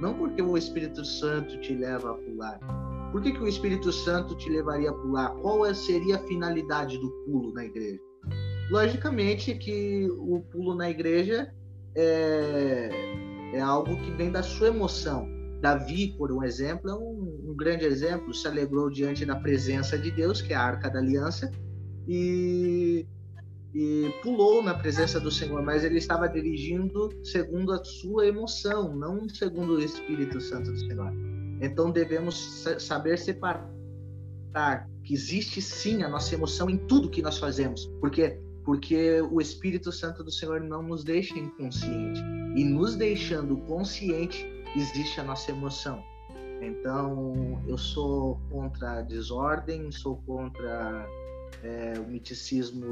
Não 0.00 0.14
porque 0.14 0.42
o 0.42 0.56
Espírito 0.56 1.04
Santo 1.04 1.60
te 1.60 1.74
leva 1.74 2.10
a 2.10 2.14
pular. 2.14 2.58
Por 3.12 3.22
que, 3.22 3.32
que 3.32 3.40
o 3.40 3.48
Espírito 3.48 3.92
Santo 3.92 4.34
te 4.36 4.50
levaria 4.50 4.90
a 4.90 4.94
pular? 4.94 5.30
Qual 5.36 5.74
seria 5.74 6.16
a 6.16 6.26
finalidade 6.26 6.98
do 6.98 7.10
pulo 7.24 7.52
na 7.52 7.64
igreja? 7.64 8.00
Logicamente 8.72 9.54
que 9.54 10.08
o 10.10 10.40
pulo 10.50 10.74
na 10.74 10.88
igreja 10.88 11.52
é, 11.94 12.88
é 13.52 13.60
algo 13.60 13.94
que 13.98 14.10
vem 14.12 14.32
da 14.32 14.42
sua 14.42 14.68
emoção. 14.68 15.28
Davi, 15.60 16.14
por 16.16 16.32
um 16.32 16.42
exemplo, 16.42 16.88
é 16.88 16.94
um, 16.94 17.50
um 17.50 17.54
grande 17.54 17.84
exemplo, 17.84 18.32
se 18.32 18.48
alegrou 18.48 18.88
diante 18.88 19.26
da 19.26 19.36
presença 19.36 19.98
de 19.98 20.10
Deus, 20.10 20.40
que 20.40 20.54
é 20.54 20.56
a 20.56 20.62
arca 20.62 20.88
da 20.88 21.00
aliança, 21.00 21.52
e, 22.08 23.06
e 23.74 24.10
pulou 24.22 24.62
na 24.62 24.72
presença 24.72 25.20
do 25.20 25.30
Senhor, 25.30 25.62
mas 25.62 25.84
ele 25.84 25.98
estava 25.98 26.26
dirigindo 26.26 27.10
segundo 27.22 27.72
a 27.72 27.84
sua 27.84 28.26
emoção, 28.26 28.96
não 28.96 29.28
segundo 29.28 29.74
o 29.74 29.82
Espírito 29.82 30.40
Santo 30.40 30.72
do 30.72 30.78
Senhor. 30.78 31.12
Então 31.60 31.90
devemos 31.90 32.64
saber 32.78 33.18
separar 33.18 33.68
que 35.04 35.12
existe 35.12 35.60
sim 35.60 36.02
a 36.02 36.08
nossa 36.08 36.34
emoção 36.34 36.70
em 36.70 36.78
tudo 36.78 37.10
que 37.10 37.20
nós 37.20 37.36
fazemos, 37.36 37.84
porque 38.00 38.40
porque 38.64 39.20
o 39.20 39.40
Espírito 39.40 39.90
Santo 39.90 40.22
do 40.22 40.30
Senhor 40.30 40.60
não 40.60 40.82
nos 40.82 41.04
deixa 41.04 41.38
inconsciente 41.38 42.20
e 42.56 42.64
nos 42.64 42.96
deixando 42.96 43.56
consciente 43.58 44.46
existe 44.76 45.20
a 45.20 45.24
nossa 45.24 45.50
emoção. 45.50 46.02
Então 46.60 47.60
eu 47.66 47.76
sou 47.76 48.40
contra 48.50 48.98
a 48.98 49.02
desordem, 49.02 49.90
sou 49.90 50.16
contra 50.26 51.06
é, 51.62 51.94
o 51.98 52.08
miticismo 52.08 52.86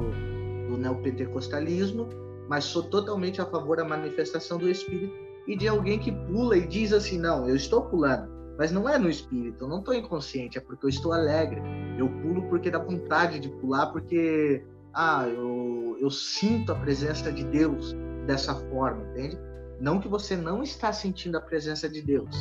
do 0.69 0.77
neopentecostalismo, 0.77 2.07
mas 2.49 2.65
sou 2.65 2.83
totalmente 2.83 3.41
a 3.41 3.45
favor 3.45 3.77
da 3.77 3.85
manifestação 3.85 4.57
do 4.57 4.69
Espírito 4.69 5.13
e 5.47 5.55
de 5.55 5.67
alguém 5.67 5.97
que 5.97 6.11
pula 6.11 6.57
e 6.57 6.67
diz 6.67 6.91
assim: 6.91 7.17
não, 7.17 7.47
eu 7.47 7.55
estou 7.55 7.83
pulando 7.83 8.41
mas 8.61 8.71
não 8.71 8.87
é 8.87 8.95
no 8.95 9.09
espírito, 9.09 9.63
eu 9.63 9.67
não 9.67 9.79
estou 9.79 9.91
inconsciente, 9.91 10.55
é 10.55 10.61
porque 10.61 10.85
eu 10.85 10.89
estou 10.89 11.13
alegre. 11.13 11.59
Eu 11.97 12.07
pulo 12.07 12.43
porque 12.43 12.69
dá 12.69 12.77
vontade 12.77 13.39
de 13.39 13.49
pular, 13.49 13.87
porque 13.87 14.63
ah, 14.93 15.27
eu, 15.27 15.97
eu 15.99 16.09
sinto 16.09 16.71
a 16.71 16.75
presença 16.75 17.31
de 17.31 17.43
Deus 17.45 17.95
dessa 18.25 18.55
forma, 18.55 19.03
entende? 19.11 19.37
Não 19.79 19.99
que 19.99 20.07
você 20.07 20.35
não 20.35 20.61
está 20.61 20.93
sentindo 20.93 21.37
a 21.37 21.41
presença 21.41 21.89
de 21.89 22.01
Deus, 22.01 22.35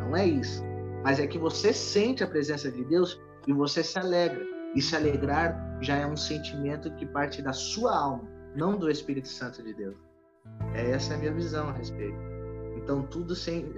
não 0.00 0.16
é 0.16 0.26
isso. 0.26 0.62
Mas 1.02 1.18
é 1.18 1.26
que 1.26 1.38
você 1.38 1.72
sente 1.72 2.22
a 2.22 2.26
presença 2.26 2.70
de 2.70 2.84
Deus 2.84 3.20
e 3.46 3.52
você 3.52 3.82
se 3.82 3.98
alegra. 3.98 4.44
E 4.74 4.80
se 4.80 4.96
alegrar 4.96 5.78
já 5.82 5.96
é 5.96 6.06
um 6.06 6.16
sentimento 6.16 6.94
que 6.94 7.04
parte 7.04 7.42
da 7.42 7.52
sua 7.52 7.94
alma, 7.94 8.28
não 8.54 8.78
do 8.78 8.90
Espírito 8.90 9.28
Santo 9.28 9.62
de 9.62 9.74
Deus. 9.74 9.96
É 10.74 10.92
essa 10.92 11.12
é 11.12 11.16
a 11.16 11.18
minha 11.18 11.34
visão 11.34 11.68
a 11.68 11.72
respeito. 11.72 12.16
Então 12.76 13.02
tudo 13.02 13.34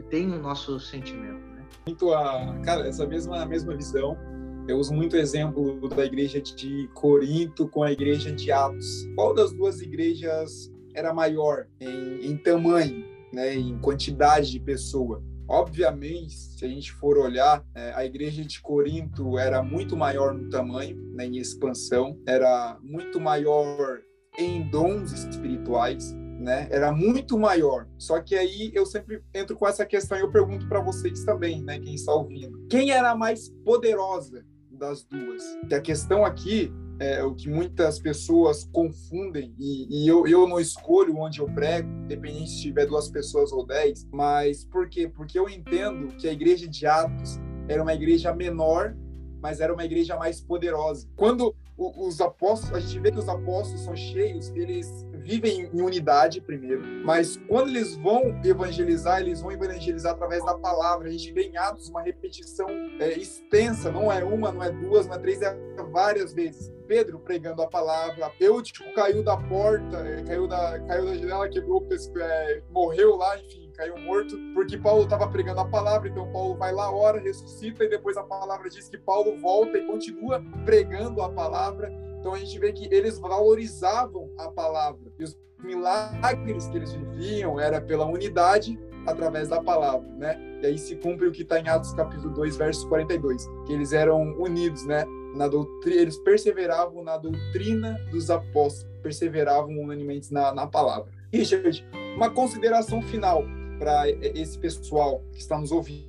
tem 0.08 0.30
o 0.30 0.40
nosso 0.40 0.78
sentimento 0.78 1.54
muito 1.86 2.12
a, 2.12 2.58
cara, 2.64 2.86
essa 2.86 3.06
mesma 3.06 3.44
mesma 3.46 3.76
visão. 3.76 4.16
Eu 4.66 4.78
uso 4.78 4.94
muito 4.94 5.14
o 5.14 5.18
exemplo 5.18 5.88
da 5.90 6.06
igreja 6.06 6.40
de 6.40 6.88
Corinto 6.94 7.68
com 7.68 7.82
a 7.82 7.92
igreja 7.92 8.32
de 8.32 8.50
Atos. 8.50 9.06
Qual 9.14 9.34
das 9.34 9.52
duas 9.52 9.82
igrejas 9.82 10.72
era 10.94 11.12
maior 11.12 11.66
em, 11.78 12.30
em 12.30 12.36
tamanho, 12.38 13.04
né, 13.30 13.54
em 13.54 13.78
quantidade 13.78 14.50
de 14.50 14.58
pessoa? 14.58 15.22
Obviamente, 15.46 16.32
se 16.32 16.64
a 16.64 16.68
gente 16.68 16.90
for 16.92 17.18
olhar, 17.18 17.62
é, 17.74 17.92
a 17.94 18.06
igreja 18.06 18.42
de 18.42 18.58
Corinto 18.62 19.38
era 19.38 19.62
muito 19.62 19.94
maior 19.98 20.32
no 20.32 20.48
tamanho, 20.48 20.96
né, 21.12 21.26
em 21.26 21.36
expansão, 21.36 22.18
era 22.26 22.78
muito 22.82 23.20
maior 23.20 24.00
em 24.38 24.62
dons 24.70 25.12
espirituais, 25.12 26.14
né? 26.40 26.66
Era 26.70 26.90
muito 26.90 27.38
maior. 27.38 27.86
Só 27.98 28.18
que 28.18 28.34
aí 28.34 28.70
eu 28.72 28.86
sempre 28.86 29.22
entro 29.34 29.54
com 29.56 29.68
essa 29.68 29.84
questão 29.84 30.16
e 30.16 30.22
eu 30.22 30.32
pergunto 30.32 30.66
para 30.66 30.80
vocês 30.80 31.22
também, 31.22 31.62
né, 31.62 31.78
quem 31.78 31.94
está 31.94 32.14
ouvindo. 32.14 32.66
Quem 32.70 32.90
era 32.90 33.10
a 33.10 33.14
mais 33.14 33.50
poderosa 33.62 34.42
das 34.74 35.04
duas? 35.04 35.42
Que 35.68 35.74
a 35.74 35.80
questão 35.80 36.24
aqui 36.24 36.72
é 36.98 37.22
o 37.24 37.34
que 37.34 37.48
muitas 37.48 37.98
pessoas 37.98 38.68
confundem, 38.72 39.54
e, 39.58 40.04
e, 40.04 40.08
eu, 40.08 40.26
eu 40.26 40.46
não 40.46 40.60
escolho 40.60 41.16
onde 41.18 41.40
eu 41.40 41.46
prego, 41.46 41.88
independente 42.04 42.50
se 42.50 42.62
tiver 42.62 42.86
duas 42.86 43.08
pessoas 43.08 43.52
ou 43.52 43.66
dez, 43.66 44.06
mas 44.12 44.64
por 44.64 44.88
quê? 44.88 45.08
Porque 45.08 45.38
eu 45.38 45.48
entendo 45.48 46.14
que 46.16 46.28
a 46.28 46.32
igreja 46.32 46.68
de 46.68 46.86
Atos 46.86 47.40
era 47.68 47.82
uma 47.82 47.94
igreja 47.94 48.32
menor, 48.34 48.96
mas 49.40 49.60
era 49.60 49.72
uma 49.72 49.84
igreja 49.84 50.16
mais 50.16 50.40
poderosa. 50.40 51.08
Quando 51.16 51.54
os 51.76 52.20
apóstolos, 52.20 52.76
a 52.76 52.80
gente 52.80 53.00
vê 53.00 53.10
que 53.10 53.18
os 53.18 53.28
apóstolos 53.28 53.82
são 53.82 53.96
cheios, 53.96 54.50
eles 54.54 55.04
vivem 55.24 55.70
em 55.72 55.80
unidade 55.80 56.40
primeiro, 56.40 56.82
mas 57.02 57.40
quando 57.48 57.68
eles 57.68 57.96
vão 57.96 58.38
evangelizar, 58.44 59.20
eles 59.20 59.40
vão 59.40 59.50
evangelizar 59.50 60.12
através 60.12 60.44
da 60.44 60.54
palavra. 60.54 61.08
A 61.08 61.10
gente 61.10 61.32
vê 61.32 61.44
em 61.44 61.56
Atos 61.56 61.88
uma 61.88 62.02
repetição 62.02 62.68
é, 63.00 63.18
extensa, 63.18 63.90
não 63.90 64.12
é 64.12 64.22
uma, 64.22 64.52
não 64.52 64.62
é 64.62 64.70
duas, 64.70 65.06
não 65.06 65.14
é 65.14 65.18
três, 65.18 65.40
é 65.40 65.56
várias 65.90 66.34
vezes. 66.34 66.72
Pedro 66.86 67.18
pregando 67.18 67.62
a 67.62 67.66
palavra, 67.66 68.30
Eutico 68.38 68.92
caiu 68.94 69.22
da 69.22 69.36
porta, 69.36 69.96
é, 69.96 70.22
caiu 70.24 70.46
da, 70.46 70.78
caiu 70.80 71.06
da 71.06 71.14
janela, 71.14 71.48
quebrou, 71.48 71.88
é, 72.18 72.62
morreu 72.70 73.16
lá, 73.16 73.38
enfim, 73.38 73.70
caiu 73.74 73.96
morto, 73.98 74.36
porque 74.52 74.76
Paulo 74.76 75.04
estava 75.04 75.26
pregando 75.28 75.60
a 75.60 75.68
palavra, 75.68 76.08
então 76.08 76.30
Paulo 76.30 76.56
vai 76.56 76.72
lá, 76.72 76.94
ora, 76.94 77.18
ressuscita, 77.18 77.84
e 77.84 77.88
depois 77.88 78.18
a 78.18 78.22
palavra 78.22 78.68
diz 78.68 78.88
que 78.88 78.98
Paulo 78.98 79.38
volta 79.40 79.78
e 79.78 79.86
continua 79.86 80.44
pregando 80.66 81.22
a 81.22 81.30
palavra. 81.30 81.90
Então 82.24 82.32
a 82.32 82.38
gente 82.38 82.58
vê 82.58 82.72
que 82.72 82.88
eles 82.90 83.18
valorizavam 83.18 84.30
a 84.38 84.48
palavra. 84.50 85.12
E 85.18 85.24
os 85.24 85.38
milagres 85.62 86.66
que 86.68 86.78
eles 86.78 86.94
viviam 86.94 87.60
era 87.60 87.82
pela 87.82 88.06
unidade 88.06 88.80
através 89.06 89.50
da 89.50 89.62
palavra, 89.62 90.08
né? 90.16 90.40
E 90.62 90.66
aí 90.68 90.78
se 90.78 90.96
cumpre 90.96 91.28
o 91.28 91.32
que 91.32 91.42
está 91.42 91.60
em 91.60 91.68
Atos 91.68 91.92
capítulo 91.92 92.32
2, 92.32 92.56
verso 92.56 92.88
42, 92.88 93.46
que 93.66 93.74
eles 93.74 93.92
eram 93.92 94.22
unidos, 94.40 94.86
né? 94.86 95.04
Na 95.36 95.48
doutrina, 95.48 96.00
eles 96.00 96.16
perseveravam 96.16 97.04
na 97.04 97.18
doutrina 97.18 98.00
dos 98.10 98.30
apóstolos, 98.30 98.90
perseveravam 99.02 99.78
unanimemente 99.78 100.32
na, 100.32 100.50
na 100.54 100.66
palavra. 100.66 101.12
Richard, 101.30 101.86
uma 102.16 102.30
consideração 102.30 103.02
final 103.02 103.44
para 103.78 104.08
esse 104.08 104.58
pessoal 104.58 105.22
que 105.30 105.40
está 105.40 105.58
nos 105.58 105.70
ouvindo. 105.70 106.08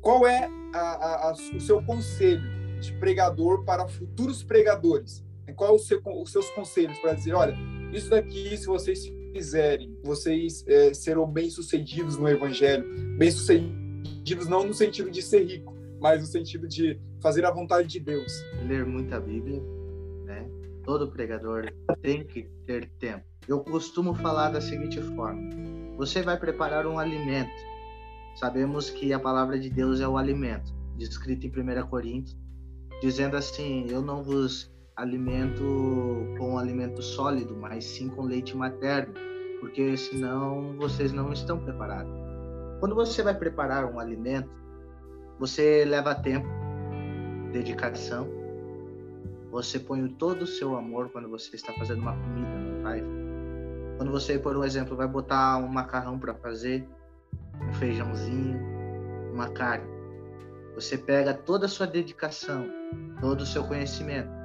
Qual 0.00 0.24
é 0.24 0.48
a, 0.72 0.78
a, 0.78 1.30
a, 1.30 1.32
o 1.32 1.60
seu 1.60 1.82
conselho 1.82 2.48
de 2.78 2.92
pregador 3.00 3.64
para 3.64 3.88
futuros 3.88 4.44
pregadores? 4.44 5.26
Qual 5.54 5.74
é 5.74 5.78
seu, 5.78 6.00
os 6.04 6.30
seus 6.30 6.48
conselhos 6.50 6.98
para 6.98 7.14
dizer, 7.14 7.34
olha, 7.34 7.56
isso 7.92 8.10
daqui, 8.10 8.56
se 8.56 8.66
vocês 8.66 9.10
fizerem, 9.32 9.96
vocês 10.02 10.64
é, 10.66 10.92
serão 10.92 11.26
bem-sucedidos 11.26 12.16
no 12.16 12.28
evangelho, 12.28 12.84
bem-sucedidos 13.16 14.48
não 14.48 14.64
no 14.64 14.74
sentido 14.74 15.10
de 15.10 15.22
ser 15.22 15.44
rico, 15.44 15.74
mas 16.00 16.20
no 16.20 16.26
sentido 16.26 16.68
de 16.68 17.00
fazer 17.20 17.44
a 17.44 17.50
vontade 17.50 17.88
de 17.88 18.00
Deus. 18.00 18.32
Ler 18.66 18.84
muita 18.84 19.20
Bíblia, 19.20 19.60
né? 20.24 20.48
Todo 20.84 21.10
pregador 21.10 21.72
tem 22.00 22.24
que 22.24 22.44
ter 22.66 22.88
tempo. 22.98 23.24
Eu 23.46 23.60
costumo 23.60 24.14
falar 24.14 24.50
da 24.50 24.60
seguinte 24.60 25.00
forma: 25.00 25.50
você 25.96 26.22
vai 26.22 26.38
preparar 26.38 26.86
um 26.86 26.98
alimento. 26.98 27.50
Sabemos 28.36 28.90
que 28.90 29.12
a 29.12 29.18
palavra 29.18 29.58
de 29.58 29.68
Deus 29.68 30.00
é 30.00 30.06
o 30.06 30.16
alimento, 30.16 30.72
descrito 30.96 31.46
em 31.46 31.50
1 31.50 31.86
Coríntios, 31.88 32.36
dizendo 33.00 33.36
assim: 33.36 33.86
Eu 33.88 34.02
não 34.02 34.22
vos 34.22 34.70
alimento 34.98 35.64
com 36.36 36.58
alimento 36.58 37.00
sólido, 37.00 37.56
mas 37.56 37.84
sim 37.84 38.08
com 38.08 38.22
leite 38.22 38.56
materno, 38.56 39.14
porque 39.60 39.96
senão 39.96 40.76
vocês 40.76 41.12
não 41.12 41.32
estão 41.32 41.58
preparados. 41.58 42.12
Quando 42.80 42.96
você 42.96 43.22
vai 43.22 43.34
preparar 43.34 43.84
um 43.84 43.98
alimento, 43.98 44.50
Você 45.38 45.84
leva 45.84 46.16
tempo, 46.16 46.48
dedicação. 47.52 48.26
Você 49.52 49.78
põe 49.78 50.08
todo 50.08 50.42
o 50.42 50.46
seu 50.48 50.76
amor 50.76 51.10
quando 51.10 51.28
você 51.28 51.54
está 51.54 51.72
fazendo 51.74 52.00
uma 52.00 52.12
comida, 52.12 52.58
não 52.58 52.82
faz? 52.82 53.04
Quando 53.98 54.10
você, 54.10 54.36
por 54.36 54.64
exemplo, 54.64 54.96
vai 54.96 55.06
botar 55.06 55.58
um 55.58 55.68
macarrão 55.68 56.18
para 56.18 56.34
fazer, 56.34 56.84
um 57.62 57.72
feijãozinho, 57.74 58.58
uma 59.32 59.48
carne, 59.50 59.86
você 60.74 60.98
pega 60.98 61.32
toda 61.32 61.66
a 61.66 61.68
sua 61.68 61.86
dedicação, 61.86 62.68
todo 63.20 63.42
o 63.42 63.46
seu 63.46 63.62
conhecimento 63.62 64.37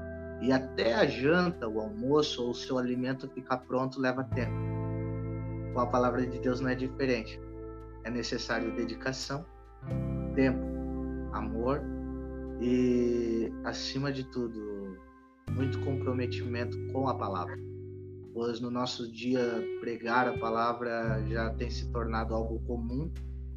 e 0.43 0.51
até 0.51 0.93
a 0.93 1.05
janta, 1.05 1.69
o 1.69 1.79
almoço 1.79 2.43
ou 2.43 2.51
o 2.51 2.53
seu 2.53 2.77
alimento 2.77 3.29
ficar 3.29 3.59
pronto 3.59 4.01
leva 4.01 4.25
tempo. 4.25 4.51
Com 5.73 5.79
a 5.79 5.87
palavra 5.87 6.27
de 6.27 6.37
Deus 6.37 6.59
não 6.59 6.69
é 6.69 6.75
diferente. 6.75 7.39
É 8.03 8.09
necessário 8.09 8.75
dedicação, 8.75 9.45
tempo, 10.35 10.59
amor 11.31 11.81
e, 12.59 13.53
acima 13.63 14.11
de 14.11 14.25
tudo, 14.25 14.97
muito 15.51 15.79
comprometimento 15.79 16.77
com 16.91 17.07
a 17.07 17.15
palavra. 17.15 17.57
Pois 18.33 18.59
no 18.59 18.69
nosso 18.69 19.09
dia 19.09 19.63
pregar 19.79 20.27
a 20.27 20.37
palavra 20.37 21.23
já 21.25 21.51
tem 21.51 21.69
se 21.69 21.89
tornado 21.89 22.35
algo 22.35 22.59
comum, 22.67 23.09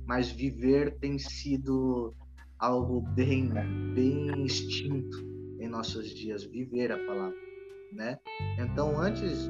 mas 0.07 0.31
viver 0.31 0.97
tem 1.01 1.19
sido 1.19 2.15
algo 2.61 3.01
bem, 3.01 3.51
bem 3.93 4.45
extinto 4.45 5.36
em 5.59 5.69
nossos 5.69 6.09
dias, 6.11 6.45
viver 6.45 6.93
a 6.93 6.99
palavra, 6.99 7.37
né? 7.93 8.19
Então, 8.59 8.99
antes 8.99 9.49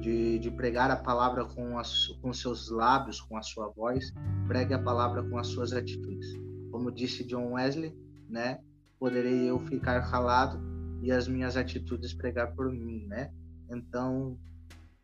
de, 0.00 0.38
de 0.38 0.50
pregar 0.50 0.90
a 0.90 0.96
palavra 0.96 1.44
com, 1.44 1.78
as, 1.78 2.08
com 2.20 2.32
seus 2.32 2.70
lábios, 2.70 3.20
com 3.20 3.36
a 3.36 3.42
sua 3.42 3.68
voz, 3.68 4.12
pregue 4.46 4.74
a 4.74 4.78
palavra 4.78 5.22
com 5.22 5.38
as 5.38 5.48
suas 5.48 5.72
atitudes. 5.72 6.32
Como 6.70 6.92
disse 6.92 7.24
John 7.26 7.52
Wesley, 7.52 7.94
né? 8.28 8.60
Poderei 8.98 9.50
eu 9.50 9.58
ficar 9.60 10.10
calado 10.10 10.60
e 11.02 11.10
as 11.10 11.28
minhas 11.28 11.56
atitudes 11.56 12.14
pregar 12.14 12.54
por 12.54 12.70
mim, 12.70 13.06
né? 13.06 13.32
Então, 13.70 14.38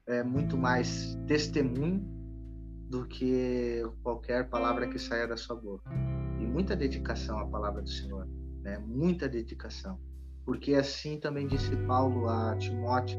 é 0.07 0.23
muito 0.23 0.57
mais 0.57 1.17
testemunho 1.27 2.05
do 2.89 3.07
que 3.07 3.83
qualquer 4.03 4.49
palavra 4.49 4.89
que 4.89 4.99
saia 4.99 5.27
da 5.27 5.37
sua 5.37 5.57
boca. 5.57 5.91
E 6.41 6.47
muita 6.47 6.77
dedicação 6.77 7.39
à 7.39 7.47
palavra 7.47 7.81
do 7.83 7.89
Senhor, 7.89 8.27
né? 8.63 8.79
Muita 8.79 9.29
dedicação 9.29 9.99
porque 10.45 10.75
assim 10.75 11.19
também 11.19 11.47
disse 11.47 11.75
Paulo 11.87 12.29
a 12.29 12.57
Timóteo, 12.57 13.19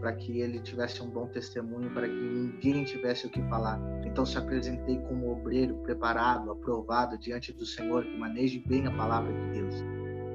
para 0.00 0.12
que 0.12 0.40
ele 0.40 0.60
tivesse 0.60 1.02
um 1.02 1.08
bom 1.08 1.26
testemunho, 1.26 1.90
para 1.90 2.06
que 2.06 2.14
ninguém 2.14 2.84
tivesse 2.84 3.26
o 3.26 3.30
que 3.30 3.40
falar. 3.48 3.80
Então 4.04 4.26
se 4.26 4.36
apresentei 4.36 4.98
como 4.98 5.32
obreiro 5.32 5.74
preparado, 5.76 6.50
aprovado 6.50 7.18
diante 7.18 7.52
do 7.52 7.64
Senhor, 7.64 8.04
que 8.04 8.16
maneje 8.16 8.62
bem 8.66 8.86
a 8.86 8.90
palavra 8.90 9.32
de 9.32 9.58
Deus. 9.58 9.74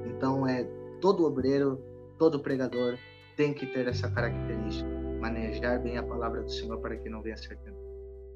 Então 0.06 0.46
é 0.46 0.64
todo 1.00 1.24
obreiro, 1.24 1.80
todo 2.18 2.40
pregador 2.40 2.98
tem 3.36 3.54
que 3.54 3.66
ter 3.66 3.86
essa 3.86 4.10
característica, 4.10 4.88
manejar 5.20 5.80
bem 5.80 5.96
a 5.96 6.02
palavra 6.02 6.42
do 6.42 6.50
Senhor 6.50 6.78
para 6.80 6.96
que 6.96 7.08
não 7.08 7.22
venha 7.22 7.36
ser 7.36 7.56
tentado. 7.56 7.82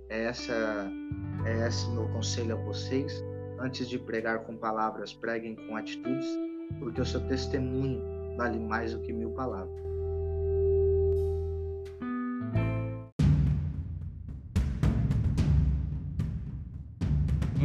É 0.09 0.25
essa 0.25 0.91
é 1.45 1.67
esse 1.67 1.91
meu 1.91 2.09
conselho 2.09 2.57
a 2.57 2.63
vocês. 2.63 3.25
Antes 3.59 3.89
de 3.89 3.99
pregar 3.99 4.41
com 4.45 4.57
palavras, 4.57 5.15
preguem 5.15 5.57
com 5.57 5.77
atitudes 5.77 6.46
porque 6.79 7.01
o 7.01 7.07
seu 7.07 7.21
testemunho 7.29 8.03
vale 8.37 8.59
mais 8.59 8.93
do 8.93 9.01
que 9.01 9.13
mil 9.13 9.31
palavras. 9.31 9.96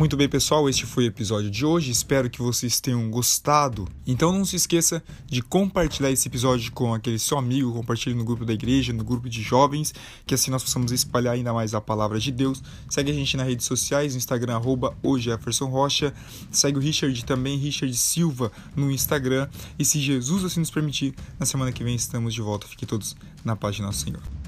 Muito 0.01 0.17
bem, 0.17 0.27
pessoal, 0.27 0.67
este 0.67 0.83
foi 0.87 1.03
o 1.03 1.07
episódio 1.09 1.51
de 1.51 1.63
hoje. 1.63 1.91
Espero 1.91 2.27
que 2.27 2.41
vocês 2.41 2.79
tenham 2.79 3.07
gostado. 3.11 3.87
Então 4.07 4.31
não 4.31 4.43
se 4.43 4.55
esqueça 4.55 5.03
de 5.27 5.43
compartilhar 5.43 6.09
esse 6.09 6.27
episódio 6.27 6.71
com 6.71 6.91
aquele 6.91 7.19
seu 7.19 7.37
amigo, 7.37 7.71
compartilhe 7.71 8.15
no 8.15 8.25
grupo 8.25 8.43
da 8.43 8.51
igreja, 8.51 8.91
no 8.91 9.03
grupo 9.03 9.29
de 9.29 9.43
jovens, 9.43 9.93
que 10.25 10.33
assim 10.33 10.49
nós 10.49 10.63
possamos 10.63 10.91
espalhar 10.91 11.35
ainda 11.35 11.53
mais 11.53 11.75
a 11.75 11.79
palavra 11.79 12.19
de 12.19 12.31
Deus. 12.31 12.63
Segue 12.89 13.11
a 13.11 13.13
gente 13.13 13.37
nas 13.37 13.45
redes 13.45 13.67
sociais, 13.67 14.13
no 14.13 14.17
Instagram, 14.17 14.55
arroba 14.55 14.97
Rocha. 15.03 16.11
Segue 16.49 16.79
o 16.79 16.81
Richard 16.81 17.23
também, 17.23 17.59
Richard 17.59 17.95
Silva, 17.95 18.51
no 18.75 18.89
Instagram. 18.89 19.47
E 19.77 19.85
se 19.85 19.99
Jesus 19.99 20.43
assim 20.43 20.61
nos 20.61 20.71
permitir, 20.71 21.13
na 21.39 21.45
semana 21.45 21.71
que 21.71 21.83
vem 21.83 21.93
estamos 21.93 22.33
de 22.33 22.41
volta. 22.41 22.67
Fiquem 22.67 22.87
todos 22.87 23.15
na 23.45 23.55
paz 23.55 23.75
de 23.75 23.83
nosso 23.83 23.99
Senhor. 23.99 24.40